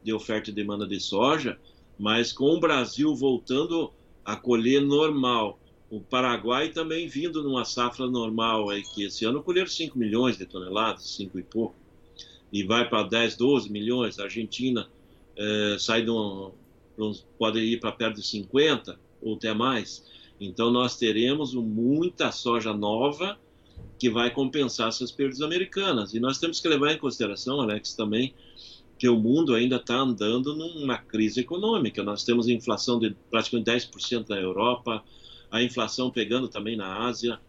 de 0.03 0.13
oferta 0.13 0.49
e 0.49 0.53
demanda 0.53 0.87
de 0.87 0.99
soja, 0.99 1.59
mas 1.97 2.31
com 2.31 2.55
o 2.55 2.59
Brasil 2.59 3.13
voltando 3.13 3.91
a 4.23 4.35
colher 4.35 4.81
normal, 4.81 5.59
o 5.89 5.99
Paraguai 5.99 6.69
também 6.69 7.07
vindo 7.07 7.43
numa 7.43 7.65
safra 7.65 8.07
normal, 8.07 8.69
aí, 8.69 8.83
que 8.83 9.03
esse 9.03 9.25
ano 9.25 9.43
colheram 9.43 9.67
5 9.67 9.97
milhões 9.97 10.37
de 10.37 10.45
toneladas, 10.45 11.15
5 11.15 11.39
e 11.39 11.43
pouco, 11.43 11.75
e 12.51 12.63
vai 12.63 12.87
para 12.87 13.03
10, 13.03 13.35
12 13.37 13.71
milhões. 13.71 14.19
A 14.19 14.23
Argentina 14.23 14.87
é, 15.35 15.77
sai 15.79 16.03
de 16.03 16.11
um, 16.11 16.51
pode 17.37 17.59
ir 17.59 17.79
para 17.79 17.91
perto 17.91 18.15
de 18.15 18.25
50 18.25 18.99
ou 19.21 19.35
até 19.35 19.53
mais. 19.53 20.05
Então 20.39 20.71
nós 20.71 20.97
teremos 20.97 21.53
muita 21.53 22.31
soja 22.31 22.73
nova 22.73 23.37
que 23.97 24.09
vai 24.09 24.31
compensar 24.31 24.87
essas 24.87 25.11
perdas 25.11 25.41
americanas. 25.41 26.13
E 26.13 26.19
nós 26.19 26.39
temos 26.39 26.59
que 26.59 26.67
levar 26.67 26.93
em 26.93 26.97
consideração, 26.97 27.59
Alex, 27.61 27.93
também 27.93 28.33
que 28.97 29.07
o 29.07 29.17
mundo 29.17 29.53
ainda 29.53 29.77
está 29.77 29.95
andando 29.95 30.55
numa 30.55 30.97
crise 30.97 31.39
econômica. 31.39 32.03
Nós 32.03 32.23
temos 32.23 32.47
inflação 32.49 32.99
de 32.99 33.15
praticamente 33.29 33.71
10% 33.71 34.27
na 34.29 34.37
Europa, 34.37 35.03
a 35.49 35.63
inflação 35.63 36.11
pegando 36.11 36.49
também 36.49 36.75
na 36.75 37.07
Ásia, 37.07 37.39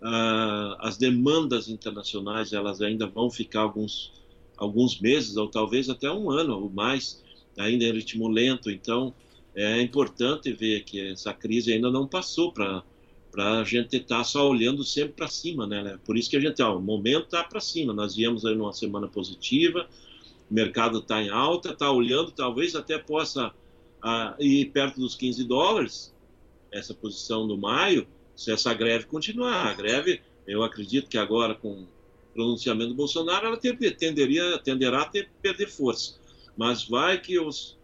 uh, 0.00 0.76
as 0.78 0.96
demandas 0.96 1.68
internacionais 1.68 2.52
elas 2.52 2.80
ainda 2.80 3.06
vão 3.06 3.28
ficar 3.28 3.62
alguns 3.62 4.12
alguns 4.60 5.00
meses 5.00 5.36
ou 5.36 5.48
talvez 5.48 5.88
até 5.88 6.12
um 6.12 6.30
ano 6.30 6.56
ou 6.60 6.70
mais, 6.70 7.20
ainda 7.58 7.84
em 7.84 7.92
ritmo 7.92 8.28
lento. 8.28 8.70
Então, 8.70 9.12
é 9.54 9.80
importante 9.80 10.52
ver 10.52 10.84
que 10.84 11.08
essa 11.08 11.32
crise 11.32 11.72
ainda 11.72 11.90
não 11.90 12.06
passou 12.06 12.52
para 12.52 12.84
para 13.32 13.60
a 13.60 13.64
gente 13.64 13.96
estar 13.96 14.18
tá 14.18 14.24
só 14.24 14.50
olhando 14.50 14.82
sempre 14.82 15.12
para 15.12 15.28
cima, 15.28 15.64
né? 15.64 15.96
Por 16.04 16.16
isso 16.16 16.28
que 16.28 16.36
a 16.36 16.40
gente, 16.40 16.60
ó, 16.62 16.76
o 16.76 16.82
momento 16.82 17.26
está 17.26 17.44
para 17.44 17.60
cima. 17.60 17.92
Nós 17.92 18.16
viemos 18.16 18.44
aí 18.44 18.56
numa 18.56 18.72
semana 18.72 19.06
positiva, 19.06 19.88
o 20.50 20.52
mercado 20.52 20.98
está 20.98 21.22
em 21.22 21.28
alta, 21.28 21.70
está 21.70 21.92
olhando, 21.92 22.32
talvez 22.32 22.74
até 22.74 22.98
possa 22.98 23.54
ah, 24.02 24.34
ir 24.40 24.72
perto 24.72 24.98
dos 24.98 25.14
15 25.14 25.44
dólares, 25.44 26.12
essa 26.72 26.92
posição 26.92 27.46
do 27.46 27.56
maio, 27.56 28.04
se 28.34 28.50
essa 28.50 28.74
greve 28.74 29.04
continuar. 29.04 29.68
A 29.68 29.74
greve, 29.74 30.20
eu 30.44 30.64
acredito 30.64 31.08
que 31.08 31.16
agora 31.16 31.54
com 31.54 31.86
pronunciamento 32.32 32.90
do 32.90 32.94
Bolsonaro, 32.94 33.46
ela 33.46 33.56
tenderia, 33.56 34.58
tenderá 34.58 35.02
a 35.02 35.04
ter, 35.06 35.30
perder 35.42 35.68
força. 35.68 36.18
Mas 36.56 36.84
vai 36.84 37.20
que, 37.20 37.38
os, 37.38 37.78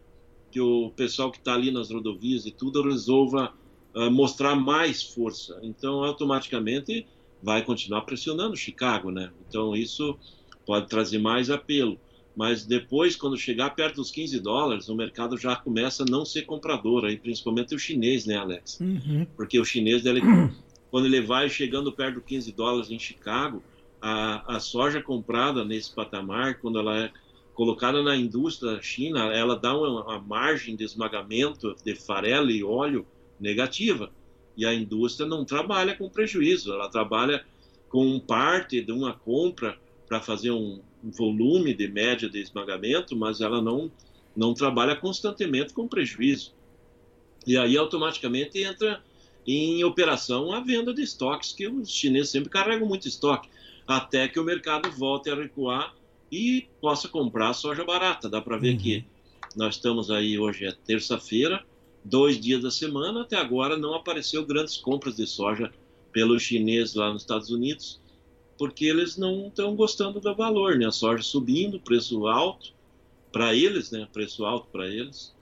que 0.51 0.61
o 0.61 0.91
pessoal 0.91 1.31
que 1.31 1.39
está 1.39 1.55
ali 1.55 1.71
nas 1.71 1.91
rodovias 1.91 2.47
e 2.47 2.51
tudo 2.51 2.83
resolva 2.83 3.53
uh, 3.95 4.11
mostrar 4.11 4.55
mais 4.55 5.03
força. 5.03 5.59
Então, 5.63 6.05
automaticamente, 6.05 7.07
vai 7.43 7.63
continuar 7.63 8.03
pressionando 8.03 8.57
Chicago, 8.57 9.11
né? 9.11 9.31
Então, 9.49 9.75
isso 9.75 10.19
pode 10.67 10.89
trazer 10.89 11.19
mais 11.19 11.51
apelo. 11.51 11.99
Mas 12.37 12.67
depois, 12.67 13.17
quando 13.17 13.37
chegar 13.39 13.71
perto 13.71 13.97
dos 13.97 14.11
15 14.11 14.41
dólares, 14.41 14.89
o 14.91 14.95
mercado 14.95 15.39
já 15.39 15.57
começa 15.57 16.03
a 16.03 16.07
não 16.07 16.23
ser 16.23 16.43
comprador, 16.43 17.07
aí, 17.07 17.17
principalmente 17.17 17.75
o 17.75 17.79
chinês, 17.79 18.27
né, 18.27 18.37
Alex? 18.37 18.79
Uhum. 18.79 19.27
Porque 19.35 19.59
o 19.59 19.65
chinês, 19.65 20.03
quando 20.91 21.07
ele 21.07 21.23
vai 21.23 21.49
chegando 21.49 21.91
perto 21.91 22.17
dos 22.17 22.25
15 22.25 22.53
dólares 22.53 22.91
em 22.91 22.99
Chicago, 22.99 23.63
a, 24.01 24.57
a 24.57 24.61
soja 24.61 25.03
comprada 25.03 25.65
nesse 25.65 25.95
patamar, 25.95 26.59
quando 26.61 26.79
ela 26.79 26.99
é 26.99 27.11
colocada 27.55 28.03
na 28.03 28.15
indústria 28.15 28.73
da 28.73 28.83
China, 28.83 29.33
ela 29.33 29.57
dá 29.57 29.77
uma, 29.77 30.05
uma 30.05 30.21
margem 30.21 30.77
de 30.77 30.85
esmagamento 30.85 31.75
de 31.85 31.95
farelo 31.95 32.51
e 32.51 32.63
óleo 32.63 33.07
negativa. 33.41 34.11
E 34.57 34.65
a 34.65 34.75
indústria 34.75 35.27
não 35.27 35.45
trabalha 35.45 35.97
com 35.97 36.09
prejuízo, 36.09 36.73
ela 36.73 36.89
trabalha 36.89 37.45
com 37.89 38.19
parte 38.21 38.81
de 38.83 38.93
uma 38.93 39.15
compra 39.15 39.79
para 40.07 40.21
fazer 40.21 40.51
um, 40.51 40.81
um 41.03 41.11
volume 41.11 41.75
de 41.75 41.89
média 41.89 42.29
de 42.29 42.41
esmagamento, 42.41 43.17
mas 43.17 43.41
ela 43.41 43.61
não, 43.61 43.91
não 44.37 44.55
trabalha 44.55 44.95
constantemente 44.95 45.73
com 45.73 45.89
prejuízo. 45.89 46.55
E 47.47 47.57
aí 47.57 47.77
automaticamente 47.77 48.63
entra 48.63 49.03
em 49.47 49.83
operação 49.85 50.53
a 50.53 50.61
venda 50.61 50.93
de 50.93 51.03
estoques, 51.03 51.53
que 51.53 51.69
os 51.69 51.91
chineses 51.91 52.31
sempre 52.31 52.51
carregam 52.51 52.87
muito 52.87 53.07
estoque 53.07 53.49
até 53.87 54.27
que 54.29 54.41
o 54.41 54.45
mercado 54.45 54.91
volte 54.91 55.31
a 55.31 55.35
recuar 55.35 55.95
e 56.31 56.69
possa 56.81 57.09
comprar 57.09 57.53
soja 57.55 57.85
barata. 57.85 58.29
Dá 58.29 58.41
para 58.41 58.57
ver 58.57 58.73
uhum. 58.73 58.79
que 58.79 59.05
nós 59.55 59.77
estamos 59.77 60.11
aí 60.11 60.39
hoje 60.39 60.67
é 60.67 60.73
terça-feira, 60.73 61.65
dois 62.05 62.39
dias 62.41 62.63
da 62.63 62.71
semana, 62.71 63.23
até 63.23 63.37
agora 63.37 63.77
não 63.77 63.95
apareceu 63.95 64.45
grandes 64.45 64.77
compras 64.77 65.17
de 65.17 65.27
soja 65.27 65.73
pelos 66.13 66.43
chineses 66.43 66.95
lá 66.95 67.13
nos 67.13 67.23
Estados 67.23 67.51
Unidos, 67.51 68.01
porque 68.59 68.87
eles 68.87 69.17
não 69.17 69.49
estão 69.49 69.75
gostando 69.75 70.21
do 70.21 70.35
valor, 70.35 70.77
né? 70.77 70.87
A 70.87 70.93
soja 70.93 71.23
subindo, 71.23 71.81
preço 71.81 72.27
alto 72.27 72.75
para 73.33 73.55
eles, 73.55 73.91
né? 73.91 74.09
Preço 74.13 74.45
alto 74.45 74.69
para 74.71 74.87
eles, 74.87 75.35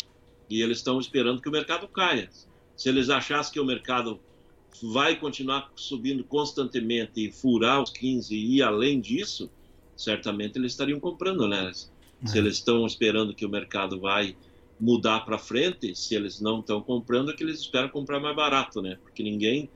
e 0.51 0.63
eles 0.63 0.79
estão 0.79 0.99
esperando 0.99 1.41
que 1.41 1.49
o 1.49 1.53
mercado 1.53 1.89
caia. 1.89 2.29
Se 2.77 2.89
eles 2.89 3.09
achassem 3.09 3.53
que 3.53 3.61
o 3.61 3.65
mercado 3.65 4.19
vai 4.83 5.17
continuar 5.17 5.71
subindo 5.77 6.25
constantemente 6.25 7.25
e 7.25 7.31
furar 7.31 7.83
os 7.83 7.91
15 7.91 8.35
e 8.35 8.63
além 8.63 9.01
disso, 9.01 9.51
certamente 9.97 10.59
eles 10.59 10.73
estariam 10.73 10.99
comprando, 10.99 11.47
né? 11.49 11.71
Se 12.25 12.37
é. 12.37 12.41
eles 12.41 12.55
estão 12.55 12.87
esperando 12.87 13.35
que 13.35 13.45
o 13.45 13.49
mercado 13.49 14.01
vai 14.01 14.37
mudar 14.81 15.21
para 15.21 15.39
frente, 15.39 15.95
se 15.95 16.15
eles 16.15 16.41
não 16.41 16.61
estão 16.61 16.81
comprando, 16.81 17.31
é 17.31 17.35
que 17.35 17.45
eles 17.45 17.61
esperam 17.61 17.89
comprar 17.89 18.19
mais 18.19 18.35
barato, 18.35 18.83
né? 18.83 18.99
Porque 19.03 19.23
ninguém 19.23 19.69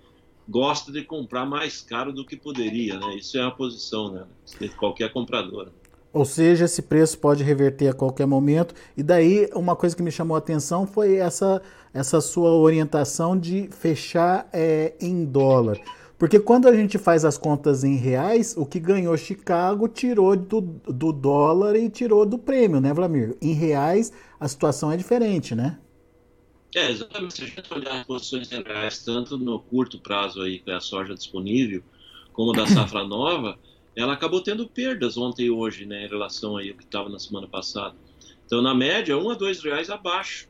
gosta 0.49 0.91
de 0.91 1.03
comprar 1.05 1.47
mais 1.47 1.81
caro 1.81 2.13
do 2.13 2.25
que 2.25 2.37
poderia, 2.37 2.99
né? 2.99 3.17
Isso 3.17 3.39
é 3.39 3.43
a 3.43 3.51
posição, 3.51 4.11
né? 4.11 4.27
De 4.61 4.69
qualquer 4.71 5.13
comprador. 5.13 5.71
Ou 6.19 6.25
seja, 6.25 6.65
esse 6.65 6.83
preço 6.83 7.17
pode 7.17 7.45
reverter 7.45 7.87
a 7.87 7.93
qualquer 7.93 8.27
momento. 8.27 8.75
E 8.97 9.05
daí, 9.05 9.49
uma 9.55 9.77
coisa 9.77 9.95
que 9.95 10.03
me 10.03 10.11
chamou 10.11 10.35
a 10.35 10.39
atenção 10.39 10.85
foi 10.85 11.15
essa, 11.15 11.63
essa 11.95 12.21
sua 12.21 12.51
orientação 12.51 13.39
de 13.39 13.69
fechar 13.71 14.49
é, 14.53 14.95
em 15.01 15.25
dólar. 15.25 15.79
Porque 16.19 16.41
quando 16.41 16.67
a 16.67 16.75
gente 16.75 16.99
faz 16.99 17.25
as 17.25 17.39
contas 17.39 17.85
em 17.85 17.95
reais, 17.95 18.57
o 18.57 18.67
que 18.67 18.81
ganhou 18.81 19.17
Chicago 19.17 19.87
tirou 19.87 20.35
do, 20.35 20.61
do 20.61 21.13
dólar 21.13 21.77
e 21.77 21.89
tirou 21.89 22.27
do 22.27 22.37
prêmio, 22.37 22.81
né, 22.81 22.93
Vladimir? 22.93 23.37
Em 23.41 23.53
reais, 23.53 24.13
a 24.41 24.49
situação 24.49 24.91
é 24.91 24.97
diferente, 24.97 25.55
né? 25.55 25.79
É, 26.75 26.91
exatamente. 26.91 27.35
Se 27.35 27.45
a 27.45 27.47
gente 27.47 27.73
olhar 27.73 28.01
as 28.01 28.05
posições 28.05 28.51
em 28.51 28.61
reais, 28.61 29.05
tanto 29.05 29.39
no 29.39 29.61
curto 29.61 30.01
prazo 30.01 30.43
aí, 30.43 30.59
que 30.59 30.69
é 30.69 30.75
a 30.75 30.81
soja 30.81 31.15
disponível, 31.15 31.81
como 32.33 32.53
da 32.53 32.67
safra 32.67 33.05
nova, 33.07 33.57
ela 33.99 34.13
acabou 34.13 34.41
tendo 34.41 34.69
perdas 34.69 35.19
ontem 35.19 35.47
e 35.47 35.51
hoje, 35.51 35.85
né, 35.85 36.07
em 36.07 36.09
relação 36.09 36.57
aí 36.57 36.71
ao 36.71 36.77
que 36.77 36.85
estava 36.85 37.09
na 37.09 37.19
semana 37.19 37.49
passada. 37.49 37.97
Então, 38.47 38.63
na 38.63 38.73
média, 38.73 39.19
um 39.19 39.29
a 39.29 39.35
dois 39.35 39.61
reais 39.61 39.91
abaixo 39.91 40.49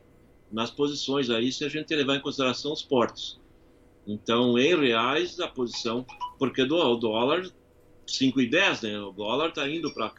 nas 0.51 0.69
posições 0.69 1.31
aí, 1.31 1.51
se 1.51 1.65
a 1.65 1.69
gente 1.69 1.93
levar 1.95 2.15
em 2.15 2.21
consideração 2.21 2.71
os 2.71 2.83
portos. 2.83 3.39
Então, 4.05 4.57
em 4.57 4.79
reais, 4.79 5.39
a 5.39 5.47
posição, 5.47 6.05
porque 6.37 6.63
do, 6.63 6.75
o 6.75 6.95
dólar 6.95 7.49
5,10, 8.07 8.83
né? 8.83 8.99
O 8.99 9.11
dólar 9.11 9.49
está 9.49 9.67
indo 9.67 9.91
para 9.95 10.13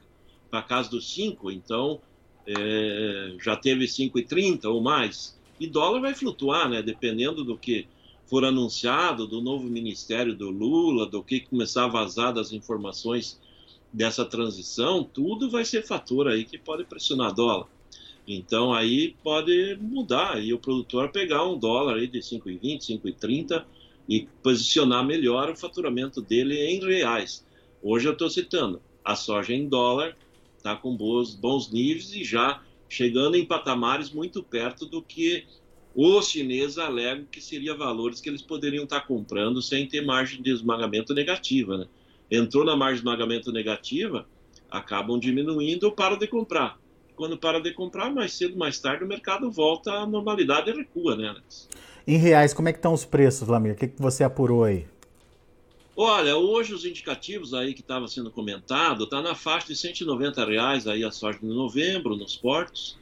a 0.50 0.62
casa 0.62 0.90
dos 0.90 1.12
5, 1.12 1.52
então 1.52 2.00
é, 2.44 3.36
já 3.40 3.56
teve 3.56 3.84
5,30 3.84 4.64
ou 4.64 4.80
mais. 4.80 5.40
E 5.60 5.68
dólar 5.68 6.00
vai 6.00 6.14
flutuar, 6.14 6.68
né? 6.68 6.82
Dependendo 6.82 7.44
do 7.44 7.56
que 7.56 7.86
for 8.30 8.44
anunciado, 8.44 9.26
do 9.26 9.42
novo 9.42 9.64
ministério 9.64 10.32
do 10.32 10.50
Lula, 10.50 11.04
do 11.04 11.20
que 11.20 11.40
começar 11.40 11.86
a 11.86 11.88
vazar 11.88 12.32
das 12.32 12.52
informações 12.52 13.40
dessa 13.92 14.24
transição, 14.24 15.02
tudo 15.02 15.50
vai 15.50 15.64
ser 15.64 15.84
fator 15.84 16.28
aí 16.28 16.44
que 16.44 16.56
pode 16.56 16.84
pressionar 16.84 17.34
dólar. 17.34 17.66
Então 18.28 18.72
aí 18.72 19.16
pode 19.24 19.76
mudar 19.80 20.40
e 20.40 20.54
o 20.54 20.60
produtor 20.60 21.10
pegar 21.10 21.44
um 21.44 21.58
dólar 21.58 21.96
aí 21.96 22.06
de 22.06 22.20
5,20, 22.20 23.00
5,30 23.02 23.64
e 24.08 24.28
posicionar 24.40 25.04
melhor 25.04 25.50
o 25.50 25.56
faturamento 25.56 26.22
dele 26.22 26.56
em 26.56 26.78
reais. 26.78 27.44
Hoje 27.82 28.06
eu 28.06 28.12
estou 28.12 28.30
citando, 28.30 28.80
a 29.04 29.16
soja 29.16 29.52
em 29.52 29.68
dólar 29.68 30.16
está 30.56 30.76
com 30.76 30.96
bons, 30.96 31.34
bons 31.34 31.68
níveis 31.72 32.12
e 32.12 32.22
já 32.22 32.62
chegando 32.88 33.34
em 33.36 33.44
patamares 33.44 34.12
muito 34.12 34.40
perto 34.40 34.86
do 34.86 35.02
que 35.02 35.46
os 35.94 36.28
chineses 36.28 36.78
alegam 36.78 37.26
que 37.30 37.40
seria 37.40 37.74
valores 37.74 38.20
que 38.20 38.28
eles 38.28 38.42
poderiam 38.42 38.84
estar 38.84 39.00
comprando 39.00 39.60
sem 39.60 39.86
ter 39.86 40.02
margem 40.02 40.40
de 40.40 40.50
esmagamento 40.50 41.12
negativa. 41.12 41.78
Né? 41.78 41.86
Entrou 42.30 42.64
na 42.64 42.76
margem 42.76 42.96
de 42.96 43.00
esmagamento 43.00 43.50
negativa, 43.50 44.26
acabam 44.70 45.18
diminuindo 45.18 45.84
ou 45.84 45.92
param 45.92 46.16
de 46.16 46.26
comprar. 46.26 46.78
Quando 47.16 47.36
para 47.36 47.60
de 47.60 47.72
comprar, 47.72 48.10
mais 48.10 48.32
cedo, 48.32 48.56
mais 48.56 48.78
tarde, 48.78 49.04
o 49.04 49.06
mercado 49.06 49.50
volta 49.50 49.92
à 49.92 50.06
normalidade 50.06 50.70
e 50.70 50.72
recua, 50.72 51.16
né, 51.16 51.28
Alex? 51.28 51.68
Em 52.06 52.16
reais, 52.16 52.54
como 52.54 52.68
é 52.68 52.72
que 52.72 52.78
estão 52.78 52.94
os 52.94 53.04
preços, 53.04 53.46
Lamir? 53.46 53.72
O 53.72 53.76
que, 53.76 53.88
que 53.88 54.00
você 54.00 54.24
apurou 54.24 54.64
aí? 54.64 54.86
Olha, 55.94 56.34
hoje 56.34 56.72
os 56.72 56.86
indicativos 56.86 57.52
aí 57.52 57.74
que 57.74 57.82
estava 57.82 58.08
sendo 58.08 58.30
comentado, 58.30 59.04
está 59.04 59.20
na 59.20 59.34
faixa 59.34 59.66
de 59.66 59.76
190 59.76 60.46
reais 60.46 60.86
aí 60.86 61.04
a 61.04 61.10
soja 61.10 61.38
de 61.38 61.46
novembro 61.46 62.16
nos 62.16 62.36
portos, 62.36 62.96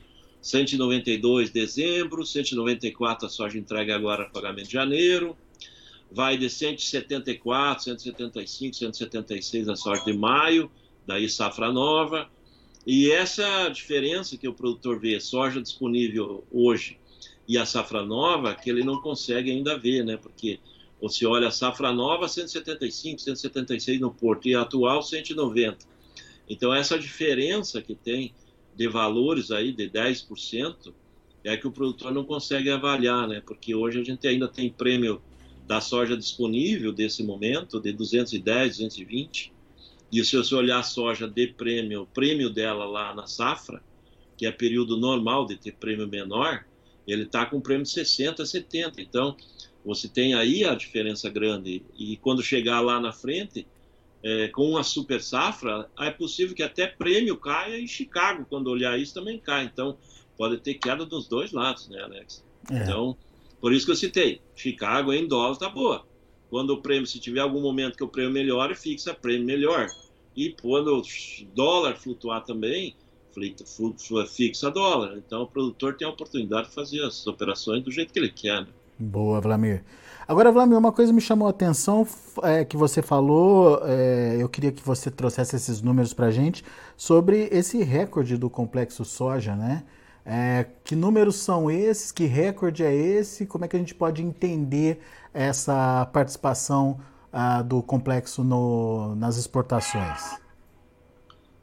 192 0.49 1.51
dezembro, 1.51 2.25
194 2.25 3.27
a 3.27 3.29
soja 3.29 3.59
entregue 3.59 3.93
agora 3.93 4.31
pagamento 4.31 4.67
de 4.67 4.73
janeiro, 4.73 5.37
vai 6.11 6.39
de 6.39 6.49
174, 6.49 7.85
175, 7.85 8.77
176 8.77 9.69
a 9.69 9.77
soja 9.77 10.03
de 10.05 10.15
maio, 10.15 10.71
daí 11.07 11.29
safra 11.29 11.71
nova, 11.71 12.31
e 12.87 13.11
essa 13.11 13.69
diferença 13.69 14.39
que 14.39 14.49
o 14.49 14.55
produtor 14.55 14.99
vê, 14.99 15.21
soja 15.21 15.61
disponível 15.61 16.45
hoje 16.51 16.99
e 17.47 17.59
a 17.59 17.67
safra 17.67 18.03
nova, 18.03 18.55
que 18.55 18.71
ele 18.71 18.83
não 18.83 19.03
consegue 19.03 19.51
ainda 19.51 19.77
ver, 19.77 20.03
né, 20.03 20.17
porque 20.17 20.59
você 21.01 21.27
olha 21.27 21.49
a 21.49 21.51
safra 21.51 21.93
nova, 21.93 22.27
175, 22.27 23.21
176 23.21 24.01
no 24.01 24.11
porto, 24.11 24.49
e 24.49 24.55
a 24.55 24.63
atual, 24.63 25.03
190. 25.03 25.79
Então, 26.49 26.75
essa 26.75 26.99
diferença 26.99 27.83
que 27.83 27.95
tem 27.95 28.33
de 28.79 28.87
valores 28.87 29.51
aí 29.51 29.73
de 29.73 29.91
10% 29.91 30.95
é 31.43 31.57
que 31.57 31.67
o 31.67 31.73
produtor 31.73 32.15
não 32.15 32.23
consegue 32.23 32.71
avaliar, 32.71 33.27
né? 33.27 33.43
Porque 33.45 33.75
hoje 33.75 34.01
a 34.01 34.05
gente 34.05 34.27
ainda 34.29 34.47
tem 34.47 34.71
prêmio 34.71 35.21
da 35.67 35.81
soja 35.81 36.17
disponível 36.17 36.93
desse 36.93 37.25
momento, 37.25 37.81
de 37.81 37.93
210, 37.93 38.79
220. 38.79 39.53
E 40.13 40.25
se 40.25 40.37
você 40.37 40.55
olhar 40.55 40.79
a 40.79 40.83
soja 40.85 41.27
de 41.27 41.49
prêmio, 41.49 42.03
o 42.03 42.07
prêmio 42.07 42.51
dela 42.51 42.85
lá 42.85 43.13
na 43.13 43.27
safra, 43.27 43.83
que 44.37 44.47
é 44.47 44.53
período 44.53 44.97
normal 44.97 45.45
de 45.45 45.57
ter 45.57 45.73
prêmio 45.73 46.07
menor, 46.07 46.65
ele 47.05 47.25
está 47.25 47.45
com 47.47 47.61
prêmio 47.61 47.83
de 47.83 47.91
60, 47.91 48.47
70. 48.47 49.03
Então, 49.03 49.37
você 49.85 50.07
tem 50.07 50.35
aí 50.35 50.63
a 50.63 50.77
diferença 50.77 51.29
grande. 51.29 51.83
E 51.99 52.17
quando 52.19 52.45
chegar 52.45 52.81
lá 52.81 53.01
na 53.01 53.13
frente, 53.13 53.67
é, 54.23 54.49
com 54.49 54.71
uma 54.71 54.83
super 54.83 55.23
safra, 55.23 55.89
é 55.99 56.11
possível 56.11 56.55
que 56.55 56.63
até 56.63 56.87
prêmio 56.87 57.37
caia 57.37 57.79
e 57.79 57.87
Chicago, 57.87 58.47
quando 58.49 58.69
olhar 58.69 58.99
isso, 58.99 59.15
também 59.15 59.39
cai. 59.39 59.65
Então, 59.65 59.97
pode 60.37 60.59
ter 60.59 60.75
queda 60.75 61.05
dos 61.05 61.29
dois 61.29 61.53
lados, 61.53 61.89
né, 61.89 62.01
Alex? 62.03 62.45
É. 62.71 62.83
Então, 62.83 63.17
por 63.61 63.73
isso 63.73 63.87
que 63.87 63.93
eu 63.93 63.97
citei. 63.97 64.41
Chicago 64.55 65.13
em 65.13 65.27
dólar 65.27 65.53
está 65.53 65.69
boa. 65.69 66.07
Quando 66.51 66.71
o 66.71 66.81
prêmio, 66.81 67.07
se 67.07 67.19
tiver 67.19 67.41
algum 67.41 67.61
momento 67.61 67.97
que 67.97 68.05
o 68.05 68.09
prêmio 68.09 68.33
melhore, 68.33 68.75
fixa 68.75 69.13
prêmio 69.15 69.47
melhor. 69.47 69.87
E 70.35 70.55
quando 70.61 70.97
o 70.97 71.03
dólar 71.55 71.97
flutuar 71.97 72.45
também, 72.45 72.95
fixa 74.29 74.71
dólar. 74.71 75.17
Então, 75.17 75.43
o 75.43 75.47
produtor 75.47 75.95
tem 75.95 76.07
a 76.07 76.11
oportunidade 76.11 76.69
de 76.69 76.75
fazer 76.75 77.03
as 77.03 77.27
operações 77.27 77.83
do 77.83 77.91
jeito 77.91 78.13
que 78.13 78.19
ele 78.19 78.31
quer. 78.31 78.63
Né? 78.63 78.69
Boa, 78.99 79.41
Vlamir. 79.41 79.85
Agora, 80.29 80.53
Vlamir, 80.53 80.77
uma 80.77 80.93
coisa 80.93 81.11
me 81.11 81.23
chamou 81.23 81.49
a 81.49 81.51
atenção 81.51 82.07
é, 82.43 82.63
que 82.63 82.77
você 82.77 83.01
falou, 83.01 83.81
é, 83.83 84.37
eu 84.39 84.47
queria 84.47 84.71
que 84.71 84.83
você 84.83 85.11
trouxesse 85.11 85.57
esses 85.57 85.81
números 85.81 86.13
para 86.13 86.31
gente, 86.31 86.63
sobre 86.99 87.49
esse 87.51 87.83
recorde 87.83 88.37
do 88.37 88.51
complexo 88.51 89.07
soja, 89.07 89.57
né? 89.57 89.87
É, 90.27 90.67
que 90.85 90.95
números 90.95 91.37
são 91.37 91.71
esses? 91.71 92.13
Que 92.13 92.27
recorde 92.27 92.85
é 92.85 92.95
esse? 92.95 93.47
Como 93.47 93.65
é 93.65 93.69
que 93.69 93.77
a 93.77 93.79
gente 93.79 93.95
pode 93.95 94.23
entender 94.23 95.01
essa 95.33 96.05
participação 96.13 97.01
ah, 97.33 97.63
do 97.63 97.83
complexo 97.83 98.45
no, 98.45 99.15
nas 99.15 99.39
exportações? 99.39 100.39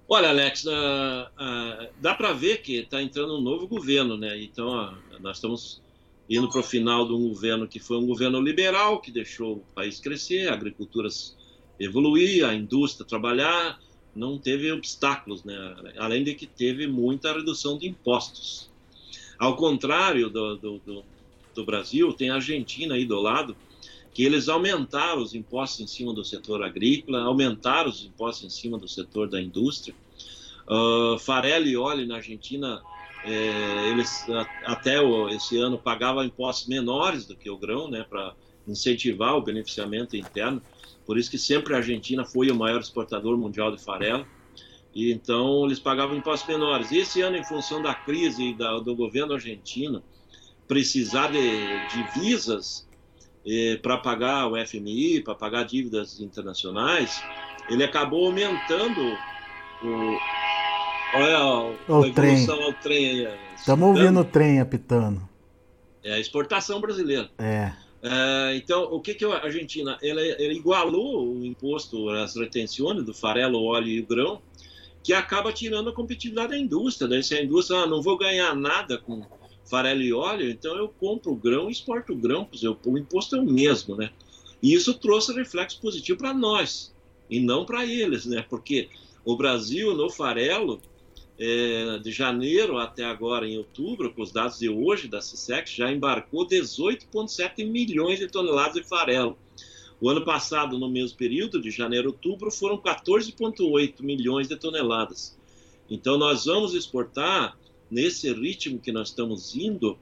Olha, 0.09 0.29
Alex, 0.29 0.65
uh, 0.65 0.69
uh, 0.69 1.87
dá 2.01 2.15
para 2.15 2.33
ver 2.33 2.63
que 2.63 2.77
está 2.77 2.99
entrando 2.99 3.37
um 3.37 3.41
novo 3.41 3.67
governo, 3.67 4.17
né? 4.17 4.35
Então, 4.41 4.97
nós 5.19 5.37
estamos 5.37 5.84
indo 6.29 6.49
para 6.49 6.59
o 6.59 6.63
final 6.63 7.07
de 7.07 7.13
um 7.13 7.29
governo 7.29 7.67
que 7.67 7.79
foi 7.79 7.97
um 7.97 8.05
governo 8.05 8.39
liberal, 8.41 8.99
que 8.99 9.11
deixou 9.11 9.57
o 9.57 9.63
país 9.75 9.99
crescer, 9.99 10.49
a 10.49 10.53
agricultura 10.53 11.07
evoluir, 11.79 12.45
a 12.45 12.53
indústria 12.53 13.05
trabalhar, 13.05 13.79
não 14.15 14.37
teve 14.37 14.71
obstáculos, 14.71 15.43
né? 15.43 15.93
além 15.97 16.23
de 16.23 16.33
que 16.33 16.47
teve 16.47 16.87
muita 16.87 17.33
redução 17.33 17.77
de 17.77 17.87
impostos. 17.87 18.69
Ao 19.37 19.55
contrário 19.57 20.29
do, 20.29 20.55
do, 20.55 20.79
do, 20.79 21.03
do 21.53 21.65
Brasil, 21.65 22.13
tem 22.13 22.29
a 22.29 22.35
Argentina 22.35 22.95
aí 22.95 23.05
do 23.05 23.19
lado, 23.19 23.55
que 24.13 24.23
eles 24.23 24.47
aumentaram 24.47 25.21
os 25.21 25.35
impostos 25.35 25.81
em 25.81 25.87
cima 25.87 26.13
do 26.13 26.23
setor 26.23 26.63
agrícola, 26.63 27.23
aumentaram 27.23 27.89
os 27.89 28.05
impostos 28.05 28.45
em 28.45 28.49
cima 28.49 28.77
do 28.77 28.87
setor 28.87 29.29
da 29.29 29.41
indústria. 29.41 29.93
Uh, 30.65 31.19
farelo 31.19 31.67
e 31.67 31.75
óleo 31.75 32.07
na 32.07 32.15
Argentina 32.15 32.81
é, 33.25 33.89
eles 33.89 34.25
até 34.65 34.97
esse 35.31 35.57
ano 35.57 35.77
pagavam 35.77 36.23
impostos 36.23 36.67
menores 36.67 37.25
do 37.25 37.35
que 37.35 37.49
o 37.49 37.57
grão, 37.57 37.89
né, 37.89 38.05
para 38.07 38.33
incentivar 38.67 39.35
o 39.35 39.41
beneficiamento 39.41 40.15
interno. 40.15 40.61
Por 41.05 41.17
isso 41.17 41.29
que 41.29 41.37
sempre 41.37 41.73
a 41.73 41.77
Argentina 41.77 42.23
foi 42.23 42.49
o 42.49 42.55
maior 42.55 42.79
exportador 42.79 43.37
mundial 43.37 43.75
de 43.75 43.83
farelo. 43.83 44.25
E 44.93 45.11
então 45.11 45.65
eles 45.65 45.79
pagavam 45.79 46.15
impostos 46.15 46.47
menores. 46.47 46.91
E 46.91 46.99
esse 46.99 47.21
ano, 47.21 47.35
em 47.35 47.43
função 47.43 47.81
da 47.81 47.93
crise 47.93 48.53
da, 48.53 48.79
do 48.79 48.95
governo 48.95 49.33
argentino, 49.33 50.01
precisar 50.67 51.31
de 51.31 51.41
divisas 51.89 52.87
eh, 53.45 53.77
para 53.81 53.97
pagar 53.97 54.47
o 54.47 54.65
FMI, 54.65 55.21
para 55.21 55.35
pagar 55.35 55.63
dívidas 55.63 56.19
internacionais, 56.19 57.21
ele 57.69 57.83
acabou 57.83 58.25
aumentando 58.27 59.01
o, 59.83 60.17
Olha 61.15 61.73
o, 61.87 62.03
a 62.03 62.11
trem. 62.11 62.49
ao 62.49 62.73
trem 62.73 63.25
aí. 63.25 63.37
Estamos 63.55 63.87
ouvindo 63.87 64.19
o 64.19 64.25
trem 64.25 64.59
apitando. 64.59 65.21
É 66.03 66.13
a 66.13 66.19
exportação 66.19 66.81
brasileira. 66.81 67.29
É. 67.37 67.71
é 68.03 68.55
então, 68.57 68.83
o 68.83 68.99
que, 68.99 69.13
que 69.13 69.23
a 69.23 69.43
Argentina? 69.43 69.97
Ela, 70.03 70.21
ela 70.21 70.53
igualou 70.53 71.37
o 71.37 71.45
imposto 71.45 72.09
às 72.09 72.35
retenções 72.35 73.03
do 73.03 73.13
farelo, 73.13 73.63
óleo 73.63 73.87
e 73.87 74.01
grão, 74.01 74.41
que 75.01 75.13
acaba 75.13 75.53
tirando 75.53 75.89
a 75.89 75.93
competitividade 75.93 76.49
da 76.49 76.57
indústria. 76.57 77.07
Daí, 77.07 77.23
se 77.23 77.33
a 77.33 77.41
indústria 77.41 77.79
ah, 77.79 77.87
não 77.87 78.01
vou 78.01 78.17
ganhar 78.17 78.53
nada 78.53 78.97
com 78.97 79.23
farelo 79.63 80.01
e 80.01 80.13
óleo, 80.13 80.49
então 80.49 80.75
eu 80.75 80.89
compro 80.89 81.31
o 81.31 81.35
grão 81.35 81.69
e 81.69 81.71
exporto 81.71 82.11
o 82.11 82.15
grão, 82.15 82.47
o 82.85 82.97
imposto 82.97 83.37
é 83.37 83.39
o 83.39 83.45
mesmo, 83.45 83.95
né? 83.95 84.09
E 84.61 84.73
isso 84.73 84.93
trouxe 84.93 85.33
reflexo 85.33 85.79
positivo 85.79 86.19
para 86.19 86.33
nós, 86.33 86.93
e 87.29 87.39
não 87.39 87.65
para 87.65 87.85
eles, 87.85 88.25
né? 88.25 88.45
Porque 88.47 88.89
o 89.23 89.35
Brasil, 89.35 89.95
no 89.95 90.09
farelo, 90.09 90.79
é, 91.37 91.99
de 91.99 92.11
janeiro 92.11 92.77
até 92.77 93.03
agora, 93.03 93.47
em 93.47 93.57
outubro, 93.57 94.13
com 94.13 94.21
os 94.21 94.31
dados 94.31 94.59
de 94.59 94.69
hoje 94.69 95.07
da 95.07 95.21
CISEX, 95.21 95.71
já 95.71 95.91
embarcou 95.91 96.47
18,7 96.47 97.65
milhões 97.65 98.19
de 98.19 98.27
toneladas 98.27 98.75
de 98.75 98.83
farelo. 98.83 99.37
O 99.99 100.09
ano 100.09 100.23
passado, 100.23 100.77
no 100.77 100.89
mesmo 100.89 101.17
período, 101.17 101.61
de 101.61 101.71
janeiro 101.71 102.09
a 102.09 102.11
outubro, 102.11 102.51
foram 102.51 102.77
14,8 102.77 104.01
milhões 104.01 104.47
de 104.47 104.55
toneladas. 104.55 105.37
Então, 105.89 106.17
nós 106.17 106.45
vamos 106.45 106.73
exportar, 106.73 107.57
nesse 107.89 108.31
ritmo 108.33 108.79
que 108.79 108.91
nós 108.91 109.09
estamos 109.09 109.55
indo, 109.55 109.97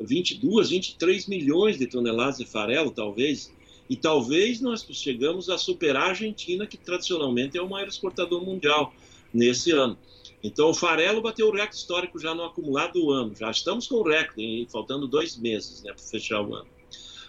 22, 0.00 0.70
23 0.70 1.26
milhões 1.26 1.78
de 1.78 1.86
toneladas 1.86 2.38
de 2.38 2.46
farelo, 2.46 2.90
talvez. 2.90 3.52
E 3.88 3.96
talvez 3.96 4.60
nós 4.60 4.86
chegamos 4.92 5.48
a 5.48 5.58
superar 5.58 6.04
a 6.04 6.08
Argentina, 6.10 6.66
que 6.66 6.76
tradicionalmente 6.76 7.58
é 7.58 7.62
o 7.62 7.68
maior 7.68 7.88
exportador 7.88 8.44
mundial 8.44 8.92
nesse 9.32 9.70
ano. 9.70 9.96
Então, 10.42 10.70
o 10.70 10.74
farelo 10.74 11.22
bateu 11.22 11.48
o 11.48 11.52
recorde 11.52 11.76
histórico 11.76 12.18
já 12.18 12.34
no 12.34 12.44
acumulado 12.44 12.94
do 12.94 13.10
ano. 13.12 13.34
Já 13.34 13.50
estamos 13.50 13.86
com 13.86 13.96
o 13.96 14.02
recorde, 14.02 14.66
faltando 14.70 15.06
dois 15.06 15.36
meses 15.36 15.82
né, 15.82 15.92
para 15.92 16.02
fechar 16.02 16.42
o 16.42 16.54
ano. 16.54 16.66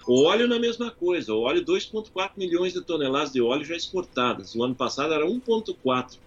O 0.07 0.23
óleo 0.23 0.47
na 0.47 0.59
mesma 0.59 0.89
coisa. 0.89 1.33
O 1.33 1.41
óleo, 1.41 1.63
2,4 1.63 2.31
milhões 2.35 2.73
de 2.73 2.81
toneladas 2.81 3.31
de 3.31 3.41
óleo 3.41 3.63
já 3.63 3.75
exportadas. 3.75 4.55
O 4.55 4.63
ano 4.63 4.75
passado 4.75 5.13
era 5.13 5.25
1,4. 5.25 6.17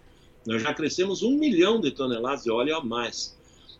Nós 0.46 0.62
já 0.62 0.72
crescemos 0.72 1.22
1 1.22 1.36
milhão 1.36 1.80
de 1.80 1.90
toneladas 1.90 2.44
de 2.44 2.50
óleo 2.50 2.76
a 2.76 2.84
mais. 2.84 3.36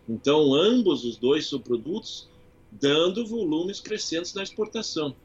Então, 0.07 0.53
ambos 0.53 1.05
os 1.05 1.17
dois 1.17 1.45
subprodutos 1.45 2.27
dando 2.71 3.25
volumes 3.25 3.79
crescentes 3.79 4.33
na 4.33 4.43
exportação. 4.43 5.15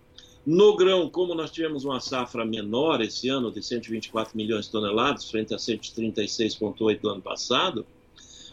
No 0.45 0.75
grão, 0.77 1.09
como 1.09 1.37
nós 1.37 1.53
tivemos 1.53 1.85
uma 1.85 2.01
safra 2.01 2.45
menor 2.45 3.01
esse 3.01 3.29
ano, 3.29 3.53
de 3.53 3.63
124 3.63 4.37
milhões 4.37 4.67
de 4.67 4.73
toneladas, 4.73 5.31
frente 5.31 5.55
a 5.55 5.57
136,8 5.57 7.01
do 7.01 7.09
ano 7.11 7.23
passado, 7.23 7.87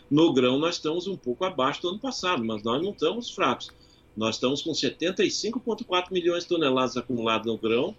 no 0.09 0.31
grão 0.31 0.59
nós 0.59 0.75
estamos 0.75 1.07
um 1.07 1.17
pouco 1.17 1.45
abaixo 1.45 1.81
do 1.81 1.89
ano 1.89 1.99
passado, 1.99 2.43
mas 2.45 2.61
nós 2.61 2.81
não 2.81 2.91
estamos 2.91 3.31
fracos. 3.31 3.71
Nós 4.15 4.35
estamos 4.35 4.61
com 4.61 4.71
75,4 4.71 6.11
milhões 6.11 6.43
de 6.43 6.49
toneladas 6.49 6.95
acumuladas 6.95 7.47
no 7.47 7.57
grão. 7.57 7.95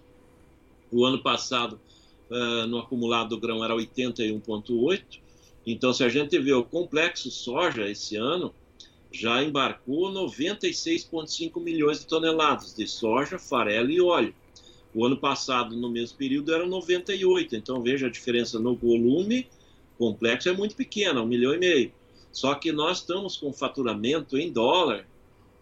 O 0.92 1.04
ano 1.04 1.20
passado, 1.20 1.80
uh, 2.30 2.66
no 2.66 2.78
acumulado 2.78 3.30
do 3.30 3.40
grão, 3.40 3.64
era 3.64 3.74
81,8. 3.74 5.20
Então, 5.66 5.92
se 5.92 6.04
a 6.04 6.08
gente 6.08 6.38
vê 6.38 6.52
o 6.52 6.64
complexo 6.64 7.30
soja 7.30 7.88
esse 7.88 8.16
ano, 8.16 8.54
já 9.12 9.42
embarcou 9.42 10.10
96,5 10.12 11.60
milhões 11.60 12.00
de 12.00 12.06
toneladas 12.06 12.74
de 12.74 12.86
soja, 12.86 13.38
farelo 13.38 13.90
e 13.90 14.00
óleo. 14.00 14.34
O 14.94 15.04
ano 15.04 15.16
passado, 15.16 15.76
no 15.76 15.90
mesmo 15.90 16.16
período, 16.16 16.54
eram 16.54 16.66
98. 16.66 17.56
Então, 17.56 17.82
veja 17.82 18.06
a 18.06 18.10
diferença 18.10 18.58
no 18.58 18.74
volume. 18.74 19.46
complexo 19.98 20.48
é 20.48 20.52
muito 20.52 20.76
pequeno, 20.76 21.22
um 21.22 21.26
milhão 21.26 21.54
e 21.54 21.58
meio. 21.58 21.92
Só 22.32 22.54
que 22.54 22.70
nós 22.72 22.98
estamos 22.98 23.36
com 23.36 23.52
faturamento 23.52 24.38
em 24.38 24.52
dólar 24.52 25.06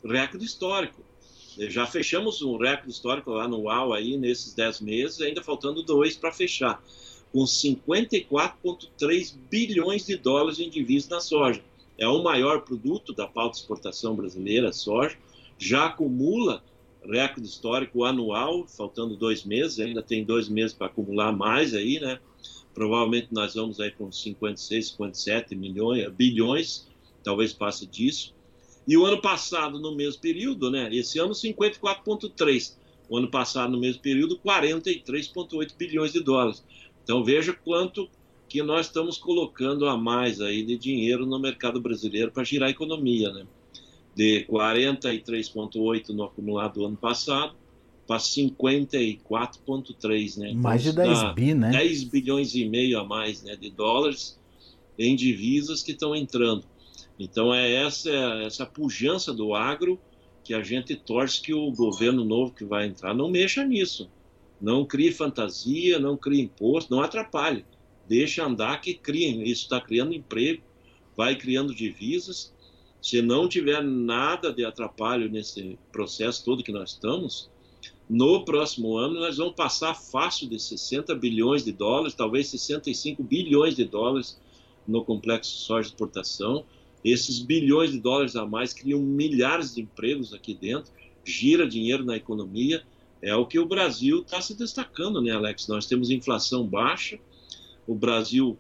recorde 0.05 0.45
histórico. 0.45 1.03
Já 1.59 1.87
fechamos 1.87 2.43
um 2.43 2.57
recorde 2.57 2.91
histórico 2.93 3.33
anual 3.37 3.93
aí 3.93 4.17
nesses 4.17 4.55
10 4.55 4.81
meses, 4.81 5.21
ainda 5.21 5.43
faltando 5.43 5.83
dois 5.83 6.17
para 6.17 6.31
fechar, 6.31 6.81
com 7.33 7.43
54,3 7.45 9.35
bilhões 9.51 10.07
de 10.07 10.17
dólares 10.17 10.61
em 10.61 10.71
divisas 10.71 11.09
na 11.09 11.21
soja 11.21 11.63
é 11.99 12.07
o 12.07 12.23
maior 12.23 12.63
produto 12.63 13.13
da 13.13 13.27
pauta 13.27 13.59
exportação 13.59 14.15
brasileira, 14.15 14.73
soja, 14.73 15.19
já 15.59 15.87
acumula 15.87 16.63
recorde 17.05 17.49
histórico 17.49 18.05
anual, 18.05 18.67
faltando 18.67 19.17
dois 19.17 19.45
meses, 19.45 19.81
ainda 19.81 20.03
tem 20.03 20.25
dois 20.25 20.49
meses 20.49 20.75
para 20.75 20.87
acumular 20.87 21.33
mais 21.33 21.75
aí, 21.75 21.99
né? 21.99 22.21
Provavelmente 22.75 23.29
nós 23.33 23.55
vamos 23.55 23.81
aí 23.81 23.91
com 23.91 24.11
56, 24.13 24.89
57 24.89 25.57
milhões, 25.57 26.09
bilhões, 26.13 26.87
talvez 27.25 27.53
passe 27.53 27.87
disso. 27.87 28.35
E 28.87 28.97
o 28.97 29.05
ano 29.05 29.21
passado, 29.21 29.79
no 29.79 29.95
mesmo 29.95 30.21
período, 30.21 30.71
né? 30.71 30.89
Esse 30.95 31.19
ano, 31.19 31.33
54,3. 31.33 32.77
O 33.09 33.17
ano 33.17 33.29
passado, 33.31 33.73
no 33.73 33.81
mesmo 33.81 34.01
período, 34.01 34.39
43,8 34.39 35.77
bilhões 35.77 36.13
de 36.13 36.21
dólares. 36.21 36.65
Então 37.03 37.25
veja 37.25 37.53
quanto 37.53 38.09
que 38.49 38.63
nós 38.63 38.87
estamos 38.87 39.19
colocando 39.19 39.87
a 39.87 39.95
mais 39.97 40.41
aí 40.41 40.65
de 40.65 40.79
dinheiro 40.79 41.27
no 41.27 41.39
mercado 41.39 41.79
brasileiro 41.81 42.33
para 42.33 42.43
girar 42.45 42.69
a 42.69 42.71
economia, 42.71 43.31
né? 43.31 43.47
De 44.15 44.47
43,8 44.49 46.09
no 46.09 46.25
acumulado 46.25 46.73
do 46.75 46.85
ano 46.87 46.97
passado 46.97 47.55
para 48.07 48.17
54,3, 48.17 50.39
né? 50.39 50.49
Então, 50.49 50.63
mais 50.63 50.83
de 50.83 50.95
10 50.95 51.35
bi, 51.35 51.53
né? 51.53 51.71
10 51.71 52.05
bilhões 52.05 52.55
e 52.55 52.65
meio 52.65 52.99
a 52.99 53.05
mais 53.05 53.43
né, 53.43 53.55
de 53.55 53.69
dólares 53.71 54.41
em 54.99 55.15
divisas 55.15 55.83
que 55.83 55.93
estão 55.93 56.17
entrando. 56.17 56.65
Então 57.19 57.55
é 57.55 57.85
essa, 57.85 58.11
essa 58.45 58.65
pujança 58.65 59.35
do 59.35 59.55
agro 59.55 60.01
que 60.43 60.55
a 60.55 60.63
gente 60.63 60.97
torce 60.97 61.43
que 61.43 61.53
o 61.53 61.71
governo 61.71 62.25
novo 62.25 62.55
que 62.55 62.65
vai 62.65 62.87
entrar 62.87 63.13
não 63.15 63.31
mexa 63.31 63.63
nisso. 63.63 64.09
Não 64.59 64.87
crie 64.87 65.13
fantasia, 65.13 65.99
não 65.99 66.17
crie 66.17 66.41
imposto, 66.41 66.91
não 66.93 67.03
atrapalhe 67.03 67.67
deixa 68.09 68.45
andar 68.45 68.81
que 68.81 68.95
criem. 68.95 69.43
Isso 69.43 69.65
está 69.65 69.81
criando 69.81 70.15
emprego, 70.15 70.63
vai 71.17 71.37
criando 71.37 71.75
divisas. 71.75 72.55
Se 73.01 73.23
não 73.23 73.49
tiver 73.49 73.83
nada 73.83 74.53
de 74.53 74.65
atrapalho 74.65 75.31
nesse 75.31 75.79
processo 75.93 76.45
todo 76.45 76.65
que 76.65 76.73
nós 76.73 76.91
estamos, 76.91 77.49
no 78.09 78.45
próximo 78.45 78.97
ano 78.97 79.21
nós 79.21 79.37
vamos 79.37 79.55
passar 79.55 79.95
fácil 79.95 80.49
de 80.49 80.59
60 80.59 81.15
bilhões 81.15 81.65
de 81.65 81.73
dólares, 81.73 82.15
talvez 82.15 82.49
65 82.49 83.23
bilhões 83.23 83.77
de 83.77 83.85
dólares 83.85 84.41
no 84.87 85.05
complexo 85.05 85.51
soja 85.59 85.89
exportação. 85.89 86.65
Esses 87.05 87.39
bilhões 87.39 87.93
de 87.93 88.01
dólares 88.01 88.35
a 88.35 88.47
mais 88.47 88.73
criam 88.73 89.01
milhares 89.01 89.75
de 89.75 89.83
empregos 89.83 90.33
aqui 90.33 90.55
dentro, 90.55 90.91
gira 91.23 91.69
dinheiro 91.69 92.05
na 92.05 92.17
economia. 92.17 92.83
É 93.21 93.35
o 93.35 93.47
que 93.47 93.59
o 93.59 93.67
Brasil 93.67 94.23
está 94.23 94.41
se 94.41 94.55
destacando, 94.55 95.21
né, 95.21 95.33
Alex? 95.33 95.69
Nós 95.69 95.87
temos 95.87 96.11
inflação 96.11 96.67
baixa, 96.67 97.19
o 97.89 97.95
Brasil 97.95 98.57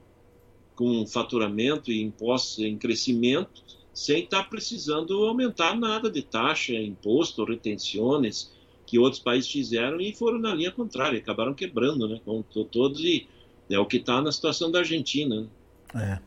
com 0.74 1.06
faturamento 1.06 1.92
e 1.92 2.02
impostos 2.02 2.64
em 2.64 2.76
crescimento, 2.76 3.62
sem 3.92 4.24
estar 4.24 4.44
tá 4.44 4.48
precisando 4.48 5.24
aumentar 5.24 5.76
nada 5.76 6.10
de 6.10 6.22
taxa, 6.22 6.72
imposto, 6.72 7.44
retenções 7.44 8.50
que 8.86 8.98
outros 8.98 9.20
países 9.20 9.50
fizeram 9.50 10.00
e 10.00 10.14
foram 10.14 10.38
na 10.38 10.54
linha 10.54 10.72
contrária, 10.72 11.18
acabaram 11.18 11.52
quebrando, 11.52 12.08
né? 12.08 12.20
Como 12.24 12.42
todos 12.42 13.00
e 13.00 13.28
é 13.68 13.78
o 13.78 13.84
que 13.84 13.98
está 13.98 14.22
na 14.22 14.32
situação 14.32 14.70
da 14.70 14.78
Argentina. 14.78 15.42
Né? 15.42 15.48
É. 15.94 16.18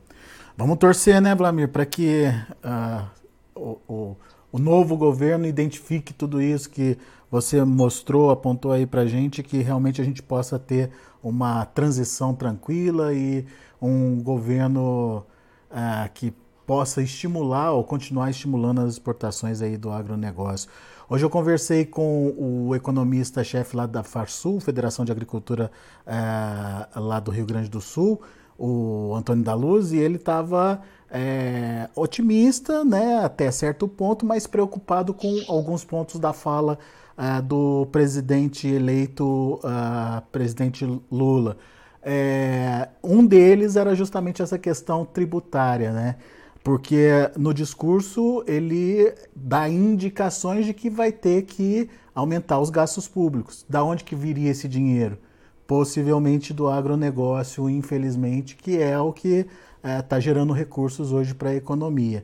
Vamos 0.55 0.77
torcer, 0.77 1.19
né, 1.19 1.33
Vladimir, 1.33 1.69
para 1.69 1.85
que 1.85 2.25
uh, 2.63 3.09
o, 3.55 3.79
o, 3.87 4.17
o, 4.51 4.59
novo 4.59 4.95
governo 4.95 5.47
identifique 5.47 6.13
tudo 6.13 6.39
isso 6.39 6.69
que 6.69 6.97
você 7.31 7.63
mostrou, 7.63 8.29
apontou 8.29 8.73
aí 8.73 8.85
para 8.85 9.05
gente, 9.05 9.41
que 9.41 9.59
realmente 9.59 10.01
a 10.01 10.03
gente 10.03 10.21
possa 10.21 10.59
ter 10.59 10.91
uma 11.23 11.63
transição 11.63 12.35
tranquila 12.35 13.13
e 13.13 13.45
um 13.81 14.21
governo 14.21 15.25
uh, 15.71 16.11
que 16.13 16.33
possa 16.67 17.01
estimular 17.01 17.71
ou 17.71 17.83
continuar 17.85 18.29
estimulando 18.29 18.81
as 18.81 18.91
exportações 18.91 19.61
aí 19.61 19.77
do 19.77 19.89
agronegócio. 19.89 20.69
Hoje 21.09 21.25
eu 21.25 21.29
conversei 21.29 21.85
com 21.85 22.33
o 22.37 22.75
economista-chefe 22.75 23.75
lá 23.75 23.85
da 23.85 24.03
Farsul, 24.03 24.59
Federação 24.59 25.05
de 25.05 25.11
Agricultura 25.11 25.71
uh, 26.05 26.99
lá 26.99 27.19
do 27.21 27.31
Rio 27.31 27.45
Grande 27.45 27.69
do 27.69 27.79
Sul, 27.79 28.21
o 28.57 29.13
Antônio 29.15 29.43
da 29.43 29.53
Luz, 29.53 29.91
e 29.91 29.97
ele 29.97 30.17
estava 30.17 30.81
é, 31.09 31.89
otimista, 31.95 32.85
né, 32.85 33.19
até 33.23 33.49
certo 33.51 33.87
ponto, 33.87 34.25
mas 34.25 34.47
preocupado 34.47 35.13
com 35.13 35.43
alguns 35.47 35.83
pontos 35.83 36.19
da 36.19 36.31
fala 36.31 36.77
uh, 37.17 37.41
do 37.41 37.87
presidente 37.91 38.67
eleito, 38.67 39.59
uh, 39.63 40.21
presidente 40.31 40.85
Lula. 41.11 41.57
É, 42.03 42.89
um 43.03 43.25
deles 43.25 43.75
era 43.75 43.93
justamente 43.93 44.41
essa 44.41 44.57
questão 44.57 45.05
tributária, 45.05 45.91
né? 45.91 46.15
Porque 46.63 47.09
no 47.37 47.53
discurso 47.53 48.43
ele 48.47 49.13
dá 49.35 49.67
indicações 49.69 50.65
de 50.65 50.73
que 50.73 50.89
vai 50.89 51.11
ter 51.11 51.43
que 51.43 51.89
aumentar 52.13 52.59
os 52.59 52.69
gastos 52.69 53.07
públicos. 53.07 53.65
Da 53.69 53.83
onde 53.83 54.03
que 54.03 54.15
viria 54.15 54.51
esse 54.51 54.67
dinheiro? 54.67 55.17
Possivelmente 55.65 56.53
do 56.53 56.67
agronegócio, 56.67 57.69
infelizmente, 57.69 58.55
que 58.55 58.81
é 58.81 58.99
o 58.99 59.11
que 59.13 59.45
está 59.83 60.17
é, 60.17 60.21
gerando 60.21 60.53
recursos 60.53 61.11
hoje 61.11 61.33
para 61.33 61.49
a 61.49 61.55
economia. 61.55 62.23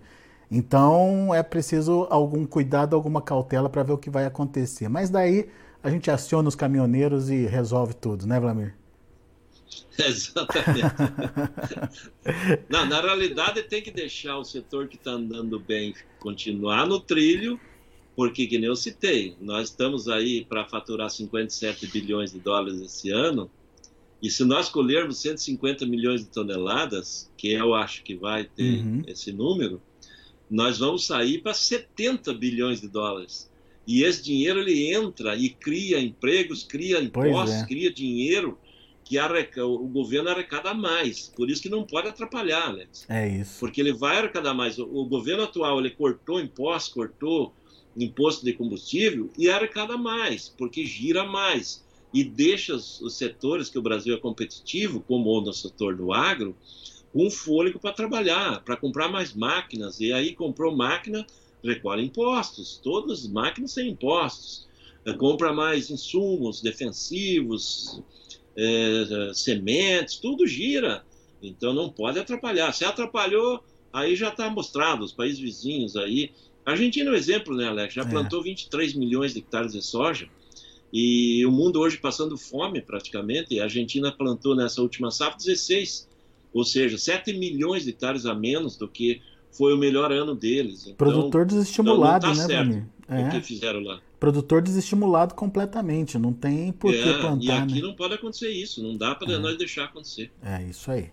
Então 0.49 1.33
é 1.33 1.43
preciso 1.43 2.07
algum 2.09 2.45
cuidado, 2.45 2.95
alguma 2.95 3.21
cautela 3.21 3.69
para 3.69 3.83
ver 3.83 3.93
o 3.93 3.97
que 3.97 4.09
vai 4.09 4.25
acontecer. 4.25 4.87
Mas 4.87 5.09
daí 5.09 5.49
a 5.83 5.89
gente 5.89 6.09
aciona 6.09 6.47
os 6.47 6.55
caminhoneiros 6.55 7.29
e 7.29 7.45
resolve 7.45 7.93
tudo, 7.93 8.25
né, 8.25 8.39
Vlamir? 8.39 8.75
Exatamente. 9.97 10.95
Não, 12.69 12.85
na 12.85 13.01
realidade 13.01 13.63
tem 13.63 13.81
que 13.81 13.91
deixar 13.91 14.37
o 14.37 14.43
setor 14.43 14.87
que 14.87 14.95
está 14.95 15.11
andando 15.11 15.59
bem 15.59 15.93
continuar 16.19 16.85
no 16.85 16.99
trilho, 16.99 17.59
porque, 18.15 18.47
que 18.47 18.57
nem 18.57 18.67
eu 18.67 18.75
citei, 18.75 19.35
nós 19.39 19.69
estamos 19.69 20.07
aí 20.07 20.45
para 20.45 20.65
faturar 20.65 21.09
57 21.09 21.87
bilhões 21.87 22.31
de 22.31 22.39
dólares 22.39 22.79
esse 22.81 23.09
ano, 23.11 23.49
e 24.21 24.29
se 24.29 24.43
nós 24.43 24.67
colhermos 24.69 25.19
150 25.19 25.85
milhões 25.85 26.21
de 26.21 26.27
toneladas, 26.27 27.31
que 27.37 27.51
eu 27.51 27.75
acho 27.75 28.03
que 28.03 28.15
vai 28.15 28.45
ter 28.45 28.79
uhum. 28.79 29.03
esse 29.05 29.31
número, 29.31 29.81
nós 30.49 30.79
vamos 30.79 31.05
sair 31.05 31.39
para 31.39 31.53
70 31.53 32.33
bilhões 32.33 32.81
de 32.81 32.87
dólares. 32.87 33.49
E 33.85 34.03
esse 34.03 34.21
dinheiro 34.21 34.59
ele 34.59 34.93
entra 34.93 35.35
e 35.35 35.49
cria 35.49 35.99
empregos, 35.99 36.63
cria 36.63 36.99
impostos, 36.99 37.61
é. 37.61 37.65
cria 37.65 37.91
dinheiro 37.91 38.57
que 39.07 39.17
arreca, 39.17 39.65
o 39.65 39.87
governo 39.87 40.29
arrecada 40.29 40.73
mais. 40.73 41.31
Por 41.33 41.49
isso 41.49 41.61
que 41.61 41.69
não 41.69 41.83
pode 41.83 42.09
atrapalhar, 42.09 42.67
Alex. 42.67 43.05
É 43.07 43.27
isso. 43.27 43.59
Porque 43.59 43.79
ele 43.79 43.93
vai 43.93 44.17
arrecadar 44.17 44.53
mais. 44.53 44.77
O, 44.77 45.05
governo 45.05 45.43
atual 45.43 45.79
ele 45.79 45.91
cortou 45.91 46.41
impostos, 46.41 46.93
cortou 46.93 47.53
imposto 47.95 48.43
de 48.43 48.51
combustível 48.51 49.29
e 49.37 49.49
arrecada 49.49 49.97
mais, 49.97 50.49
porque 50.49 50.85
gira 50.85 51.23
mais 51.23 51.83
e 52.13 52.23
deixa 52.23 52.75
os, 52.75 53.17
setores 53.17 53.69
que 53.69 53.79
o 53.79 53.81
Brasil 53.81 54.13
é 54.13 54.19
competitivo, 54.19 54.99
como 55.07 55.29
o 55.29 55.41
no 55.41 55.53
setor 55.53 55.95
do 55.95 56.13
agro, 56.13 56.55
um 57.17 57.31
fôlego 57.31 57.79
para 57.79 57.93
trabalhar, 57.93 58.61
para 58.63 58.77
comprar 58.77 59.09
mais 59.09 59.33
máquinas. 59.33 59.99
E 59.99 60.13
aí 60.13 60.33
comprou 60.33 60.75
máquina, 60.75 61.25
recolhe 61.63 62.05
impostos. 62.05 62.79
Todas 62.83 63.21
as 63.21 63.27
máquinas 63.27 63.73
têm 63.73 63.89
impostos. 63.89 64.67
É, 65.05 65.13
compra 65.13 65.53
mais 65.53 65.89
insumos 65.89 66.61
defensivos, 66.61 68.01
é, 68.55 69.31
sementes, 69.33 70.17
tudo 70.17 70.45
gira. 70.45 71.03
Então 71.41 71.73
não 71.73 71.89
pode 71.89 72.19
atrapalhar. 72.19 72.71
Se 72.73 72.85
atrapalhou, 72.85 73.63
aí 73.91 74.15
já 74.15 74.29
está 74.29 74.49
mostrado, 74.49 75.03
os 75.03 75.13
países 75.13 75.39
vizinhos 75.39 75.95
aí. 75.95 76.31
A 76.65 76.71
Argentina 76.71 77.09
é 77.09 77.13
um 77.13 77.15
exemplo, 77.15 77.55
né, 77.55 77.67
Alex? 77.67 77.93
Já 77.93 78.01
é. 78.01 78.05
plantou 78.09 78.43
23 78.43 78.93
milhões 78.93 79.33
de 79.33 79.39
hectares 79.39 79.71
de 79.71 79.81
soja. 79.81 80.29
E 80.91 81.45
o 81.45 81.51
mundo 81.51 81.79
hoje 81.79 81.97
passando 81.97 82.37
fome 82.37 82.81
praticamente. 82.81 83.55
E 83.55 83.59
a 83.59 83.63
Argentina 83.63 84.11
plantou 84.11 84.55
nessa 84.55 84.81
última 84.81 85.09
safra 85.09 85.37
16 85.37 86.06
ou 86.57 86.65
seja, 86.65 86.97
7 86.97 87.33
milhões 87.33 87.83
de 87.83 87.91
hectares 87.91 88.25
a 88.25 88.33
menos 88.33 88.75
do 88.77 88.87
que 88.87 89.21
foi 89.51 89.73
o 89.73 89.77
melhor 89.77 90.11
ano 90.11 90.33
deles. 90.33 90.83
Então, 90.83 90.95
Produtor 90.95 91.45
desestimulado, 91.45 92.27
então 92.27 92.47
né, 92.47 92.55
Vlamir? 92.55 92.87
É. 93.07 93.27
O 93.27 93.29
que 93.29 93.41
fizeram 93.41 93.79
lá. 93.81 94.01
Produtor 94.19 94.61
desestimulado 94.61 95.35
completamente, 95.35 96.17
não 96.17 96.33
tem 96.33 96.71
por 96.71 96.91
que 96.91 96.97
é, 96.99 97.19
plantar. 97.19 97.43
E 97.43 97.51
aqui 97.51 97.75
né? 97.75 97.81
não 97.81 97.93
pode 97.93 98.15
acontecer 98.15 98.49
isso, 98.49 98.81
não 98.81 98.97
dá 98.97 99.13
para 99.13 99.31
é. 99.31 99.37
nós 99.37 99.57
deixar 99.57 99.85
acontecer. 99.85 100.31
É 100.43 100.63
isso 100.63 100.89
aí. 100.89 101.11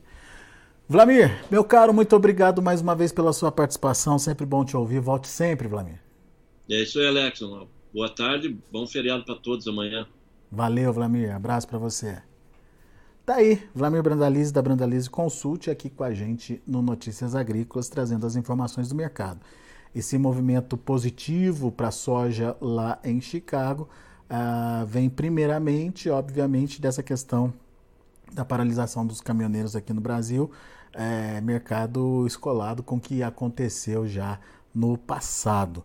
Vlamir, 0.89 1.45
meu 1.51 1.63
caro, 1.63 1.93
muito 1.93 2.17
obrigado 2.17 2.63
mais 2.63 2.81
uma 2.81 2.95
vez 2.95 3.13
pela 3.13 3.33
sua 3.33 3.53
participação. 3.53 4.19
Sempre 4.19 4.47
bom 4.47 4.65
te 4.65 4.77
ouvir. 4.77 5.01
Volte 5.01 5.29
sempre, 5.29 5.69
Vlamir. 5.69 6.01
É 6.71 6.83
isso 6.83 6.99
aí, 6.99 7.07
Alex. 7.07 7.41
Boa 7.93 8.09
tarde, 8.09 8.59
bom 8.73 8.87
feriado 8.87 9.25
para 9.25 9.35
todos 9.35 9.67
amanhã. 9.69 10.07
Valeu, 10.51 10.93
Vlamir. 10.93 11.35
Abraço 11.35 11.69
para 11.69 11.79
você. 11.79 12.23
Tá 13.25 13.37
aí, 13.37 13.67
Vlamir 13.75 14.03
Brandalize 14.03 14.53
da 14.53 14.61
Brandalize 14.61 15.09
Consult 15.09 15.71
aqui 15.71 15.89
com 15.89 16.05
a 16.05 16.13
gente 16.13 16.63
no 16.67 16.83
Notícias 16.83 17.35
Agrícolas, 17.35 17.89
trazendo 17.89 18.27
as 18.27 18.37
informações 18.37 18.91
do 18.91 18.95
mercado. 18.95 19.41
Esse 19.95 20.19
movimento 20.19 20.77
positivo 20.77 21.73
para 21.73 21.89
a 21.89 21.91
soja 21.91 22.55
lá 22.61 22.99
em 23.03 23.23
Chicago 23.23 23.89
uh, 24.29 24.85
vem 24.85 25.09
primeiramente, 25.09 26.11
obviamente, 26.11 26.83
dessa 26.83 27.03
questão 27.03 27.51
da 28.31 28.45
paralisação 28.45 29.07
dos 29.07 29.23
caminhoneiros 29.23 29.75
aqui 29.75 29.95
no 29.95 30.03
Brasil, 30.03 30.51
é, 30.93 31.41
mercado 31.41 32.27
escolado 32.27 32.83
com 32.83 32.97
o 32.97 33.01
que 33.01 33.23
aconteceu 33.23 34.07
já 34.07 34.39
no 34.75 34.99
passado. 34.99 35.83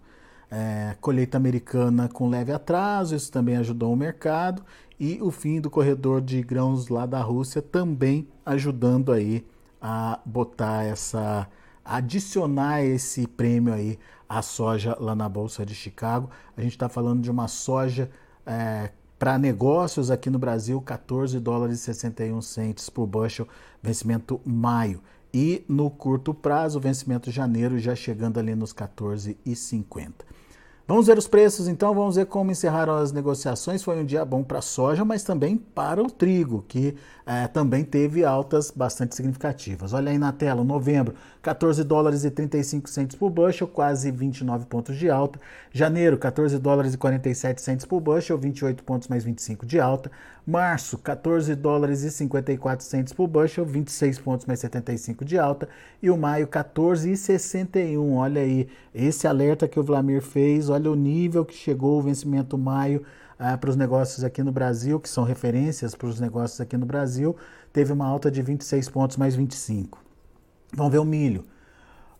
É, 0.51 0.97
colheita 0.99 1.37
americana 1.37 2.09
com 2.09 2.27
leve 2.27 2.51
atraso, 2.51 3.15
isso 3.15 3.31
também 3.31 3.55
ajudou 3.55 3.93
o 3.93 3.95
mercado 3.95 4.61
e 4.99 5.21
o 5.21 5.31
fim 5.31 5.61
do 5.61 5.69
corredor 5.69 6.21
de 6.21 6.41
grãos 6.41 6.89
lá 6.89 7.05
da 7.05 7.21
Rússia 7.21 7.61
também 7.61 8.27
ajudando 8.45 9.11
aí 9.11 9.45
a 9.81 10.19
botar 10.25 10.83
essa 10.83 11.47
adicionar 11.85 12.83
esse 12.83 13.25
prêmio 13.25 13.73
aí 13.73 13.97
à 14.27 14.41
soja 14.41 14.95
lá 14.99 15.15
na 15.15 15.27
bolsa 15.27 15.65
de 15.65 15.73
Chicago. 15.73 16.29
A 16.55 16.61
gente 16.61 16.73
está 16.73 16.89
falando 16.89 17.21
de 17.21 17.31
uma 17.31 17.47
soja 17.47 18.11
é, 18.45 18.91
para 19.17 19.37
negócios 19.37 20.11
aqui 20.11 20.29
no 20.29 20.37
Brasil, 20.37 20.79
14 20.81 21.39
dólares 21.39 21.79
e 21.79 21.83
61 21.83 22.41
centes 22.41 22.89
por 22.89 23.07
bushel, 23.07 23.47
vencimento 23.81 24.39
maio. 24.45 25.01
E 25.33 25.63
no 25.67 25.89
curto 25.89 26.33
prazo, 26.33 26.79
vencimento 26.79 27.31
janeiro, 27.31 27.79
já 27.79 27.95
chegando 27.95 28.39
ali 28.39 28.55
nos 28.55 28.73
14,50. 28.73 30.11
Vamos 30.89 31.05
ver 31.05 31.19
os 31.19 31.27
preços 31.27 31.67
então, 31.67 31.93
vamos 31.93 32.15
ver 32.15 32.25
como 32.25 32.49
encerraram 32.49 32.95
as 32.95 33.11
negociações. 33.11 33.83
Foi 33.83 33.95
um 34.01 34.03
dia 34.03 34.25
bom 34.25 34.43
para 34.43 34.57
a 34.57 34.61
soja, 34.63 35.05
mas 35.05 35.21
também 35.21 35.55
para 35.55 36.01
o 36.01 36.09
trigo, 36.09 36.65
que 36.67 36.95
é, 37.27 37.47
também 37.47 37.83
teve 37.83 38.25
altas 38.25 38.71
bastante 38.71 39.15
significativas. 39.15 39.93
Olha 39.93 40.09
aí 40.09 40.17
na 40.17 40.31
tela, 40.31 40.63
novembro, 40.63 41.13
14 41.43 41.83
dólares 41.83 42.23
e 42.23 42.31
35 42.31 42.89
centos 42.89 43.15
por 43.15 43.29
bushel, 43.29 43.67
quase 43.67 44.09
29 44.09 44.65
pontos 44.65 44.97
de 44.97 45.11
alta. 45.11 45.39
Janeiro, 45.71 46.17
14 46.17 46.57
dólares 46.57 46.95
e 46.95 46.97
47 46.97 47.61
centos 47.61 47.85
por 47.85 48.01
bushel, 48.01 48.35
28 48.39 48.83
pontos 48.83 49.07
mais 49.09 49.23
25 49.23 49.67
de 49.67 49.79
alta. 49.79 50.09
Março, 50.49 50.97
14 50.97 51.53
dólares 51.53 52.01
e 52.01 52.09
54 52.09 52.83
centos 52.83 53.13
por 53.13 53.27
bushel, 53.27 53.63
26 53.63 54.17
pontos 54.17 54.47
mais 54.47 54.59
75 54.59 55.23
de 55.23 55.37
alta. 55.37 55.69
E 56.01 56.09
o 56.09 56.17
maio, 56.17 56.47
14 56.47 57.11
e 57.11 57.15
61. 57.15 58.15
Olha 58.15 58.41
aí, 58.41 58.67
esse 58.93 59.27
alerta 59.27 59.67
que 59.67 59.79
o 59.79 59.83
Vlamir 59.83 60.23
fez, 60.23 60.67
olha 60.67 60.89
o 60.89 60.95
nível 60.95 61.45
que 61.45 61.53
chegou 61.53 61.99
o 61.99 62.01
vencimento 62.01 62.57
maio 62.57 63.03
ah, 63.37 63.55
para 63.57 63.69
os 63.69 63.75
negócios 63.75 64.23
aqui 64.23 64.41
no 64.41 64.51
Brasil, 64.51 64.99
que 64.99 65.07
são 65.07 65.23
referências 65.23 65.93
para 65.93 66.07
os 66.07 66.19
negócios 66.19 66.59
aqui 66.59 66.75
no 66.75 66.85
Brasil, 66.85 67.35
teve 67.71 67.93
uma 67.93 68.07
alta 68.07 68.31
de 68.31 68.41
26 68.41 68.89
pontos 68.89 69.17
mais 69.17 69.35
25. 69.35 70.03
Vamos 70.73 70.91
ver 70.91 70.99
o 70.99 71.05
milho. 71.05 71.43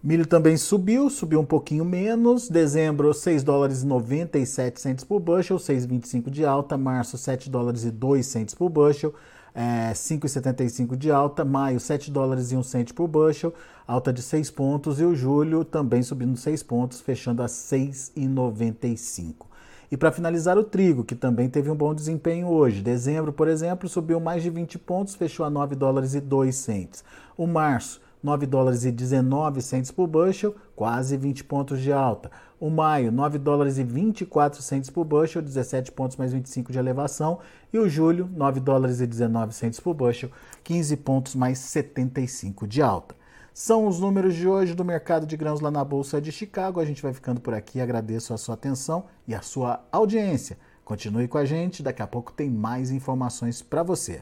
Milho 0.02 0.26
também 0.26 0.56
subiu, 0.56 1.10
subiu 1.10 1.42
um 1.42 1.46
pouquinho 1.46 1.84
menos. 1.84 2.48
Dezembro, 2.48 3.14
6 3.14 3.44
dólares 3.44 3.82
e 3.82 3.86
97 3.86 4.80
centos 4.80 5.04
por 5.04 5.20
bushel, 5.20 5.58
6,25 5.58 6.30
de 6.30 6.46
alta. 6.46 6.78
Março, 6.78 7.18
7 7.18 7.50
dólares 7.50 7.84
e 7.84 7.92
2 7.92 8.26
centos 8.26 8.56
por 8.56 8.70
bushel, 8.70 9.14
é, 9.54 9.92
5,75 9.92 10.96
de 10.96 11.12
alta. 11.12 11.44
Maio, 11.44 11.82
7 11.82 12.10
dólares 12.12 12.54
e 12.54 12.56
1 12.56 12.64
cento 12.64 12.94
por 12.94 13.10
bushel, 13.10 13.54
alta 13.86 14.14
de 14.14 14.22
6 14.22 14.50
pontos. 14.52 15.02
E 15.02 15.04
o 15.04 15.14
julho 15.14 15.66
também 15.66 16.02
subindo 16.02 16.38
6 16.38 16.64
pontos, 16.64 17.02
fechando 17.02 17.44
a 17.44 17.48
6,95. 17.48 19.48
E 19.92 19.98
para 19.98 20.14
finalizar, 20.14 20.58
o 20.58 20.64
trigo, 20.64 21.04
que 21.04 21.16
também 21.16 21.50
teve 21.50 21.70
um 21.70 21.76
bom 21.76 21.94
desempenho 21.94 22.48
hoje. 22.48 22.82
Dezembro, 22.82 23.34
por 23.34 23.50
exemplo, 23.50 23.90
subiu 23.90 24.22
mais 24.22 24.44
de 24.44 24.50
20 24.50 24.80
pontos, 24.80 25.16
fechou 25.16 25.46
a 25.46 25.50
9 25.50 25.76
dólares 25.76 26.14
e 26.14 26.22
2 26.22 26.56
centes. 26.56 27.04
O 27.36 27.46
março, 27.46 28.00
9 28.22 28.46
dólares 28.46 28.84
e 28.84 28.92
19 28.92 29.62
centes 29.62 29.92
por 29.92 30.08
bushel, 30.08 30.56
quase 30.76 31.16
20 31.16 31.44
pontos 31.46 31.80
de 31.80 31.92
alta. 31.92 32.30
O 32.60 32.70
maio, 32.70 33.12
9 33.12 33.38
dólares 33.38 33.78
e 33.78 33.84
24 33.84 34.62
centes 34.62 34.90
por 34.90 35.06
bushel, 35.06 35.42
17 35.42 35.92
pontos 35.94 36.18
mais 36.18 36.34
25 36.34 36.72
de 36.72 36.78
elevação. 36.78 37.40
E 37.72 37.80
o 37.80 37.88
julho, 37.88 38.30
9 38.36 38.60
dólares 38.60 39.00
e 39.00 39.08
19 39.08 39.54
centes 39.54 39.80
por 39.80 39.94
bushel, 39.94 40.30
15 40.64 40.98
pontos 40.98 41.36
mais 41.36 41.58
75 41.60 42.68
de 42.68 42.82
alta. 42.82 43.16
São 43.54 43.88
os 43.88 44.00
números 44.00 44.36
de 44.36 44.48
hoje 44.48 44.74
do 44.74 44.86
mercado 44.86 45.26
de 45.26 45.36
grãos 45.36 45.60
lá 45.62 45.72
na 45.72 45.84
Bolsa 45.84 46.22
de 46.22 46.32
Chicago. 46.32 46.80
A 46.80 46.86
gente 46.86 47.02
vai 47.02 47.14
ficando 47.14 47.40
por 47.40 47.54
aqui. 47.54 47.80
Agradeço 47.80 48.34
a 48.34 48.38
sua 48.38 48.56
atenção 48.56 49.06
e 49.28 49.34
a 49.34 49.42
sua 49.42 49.82
audiência. 49.92 50.58
Continue 50.84 51.28
com 51.28 51.38
a 51.38 51.46
gente, 51.46 51.84
daqui 51.84 52.02
a 52.02 52.08
pouco 52.08 52.34
tem 52.34 52.50
mais 52.50 52.90
informações 52.90 53.62
para 53.62 53.84
você. 53.84 54.22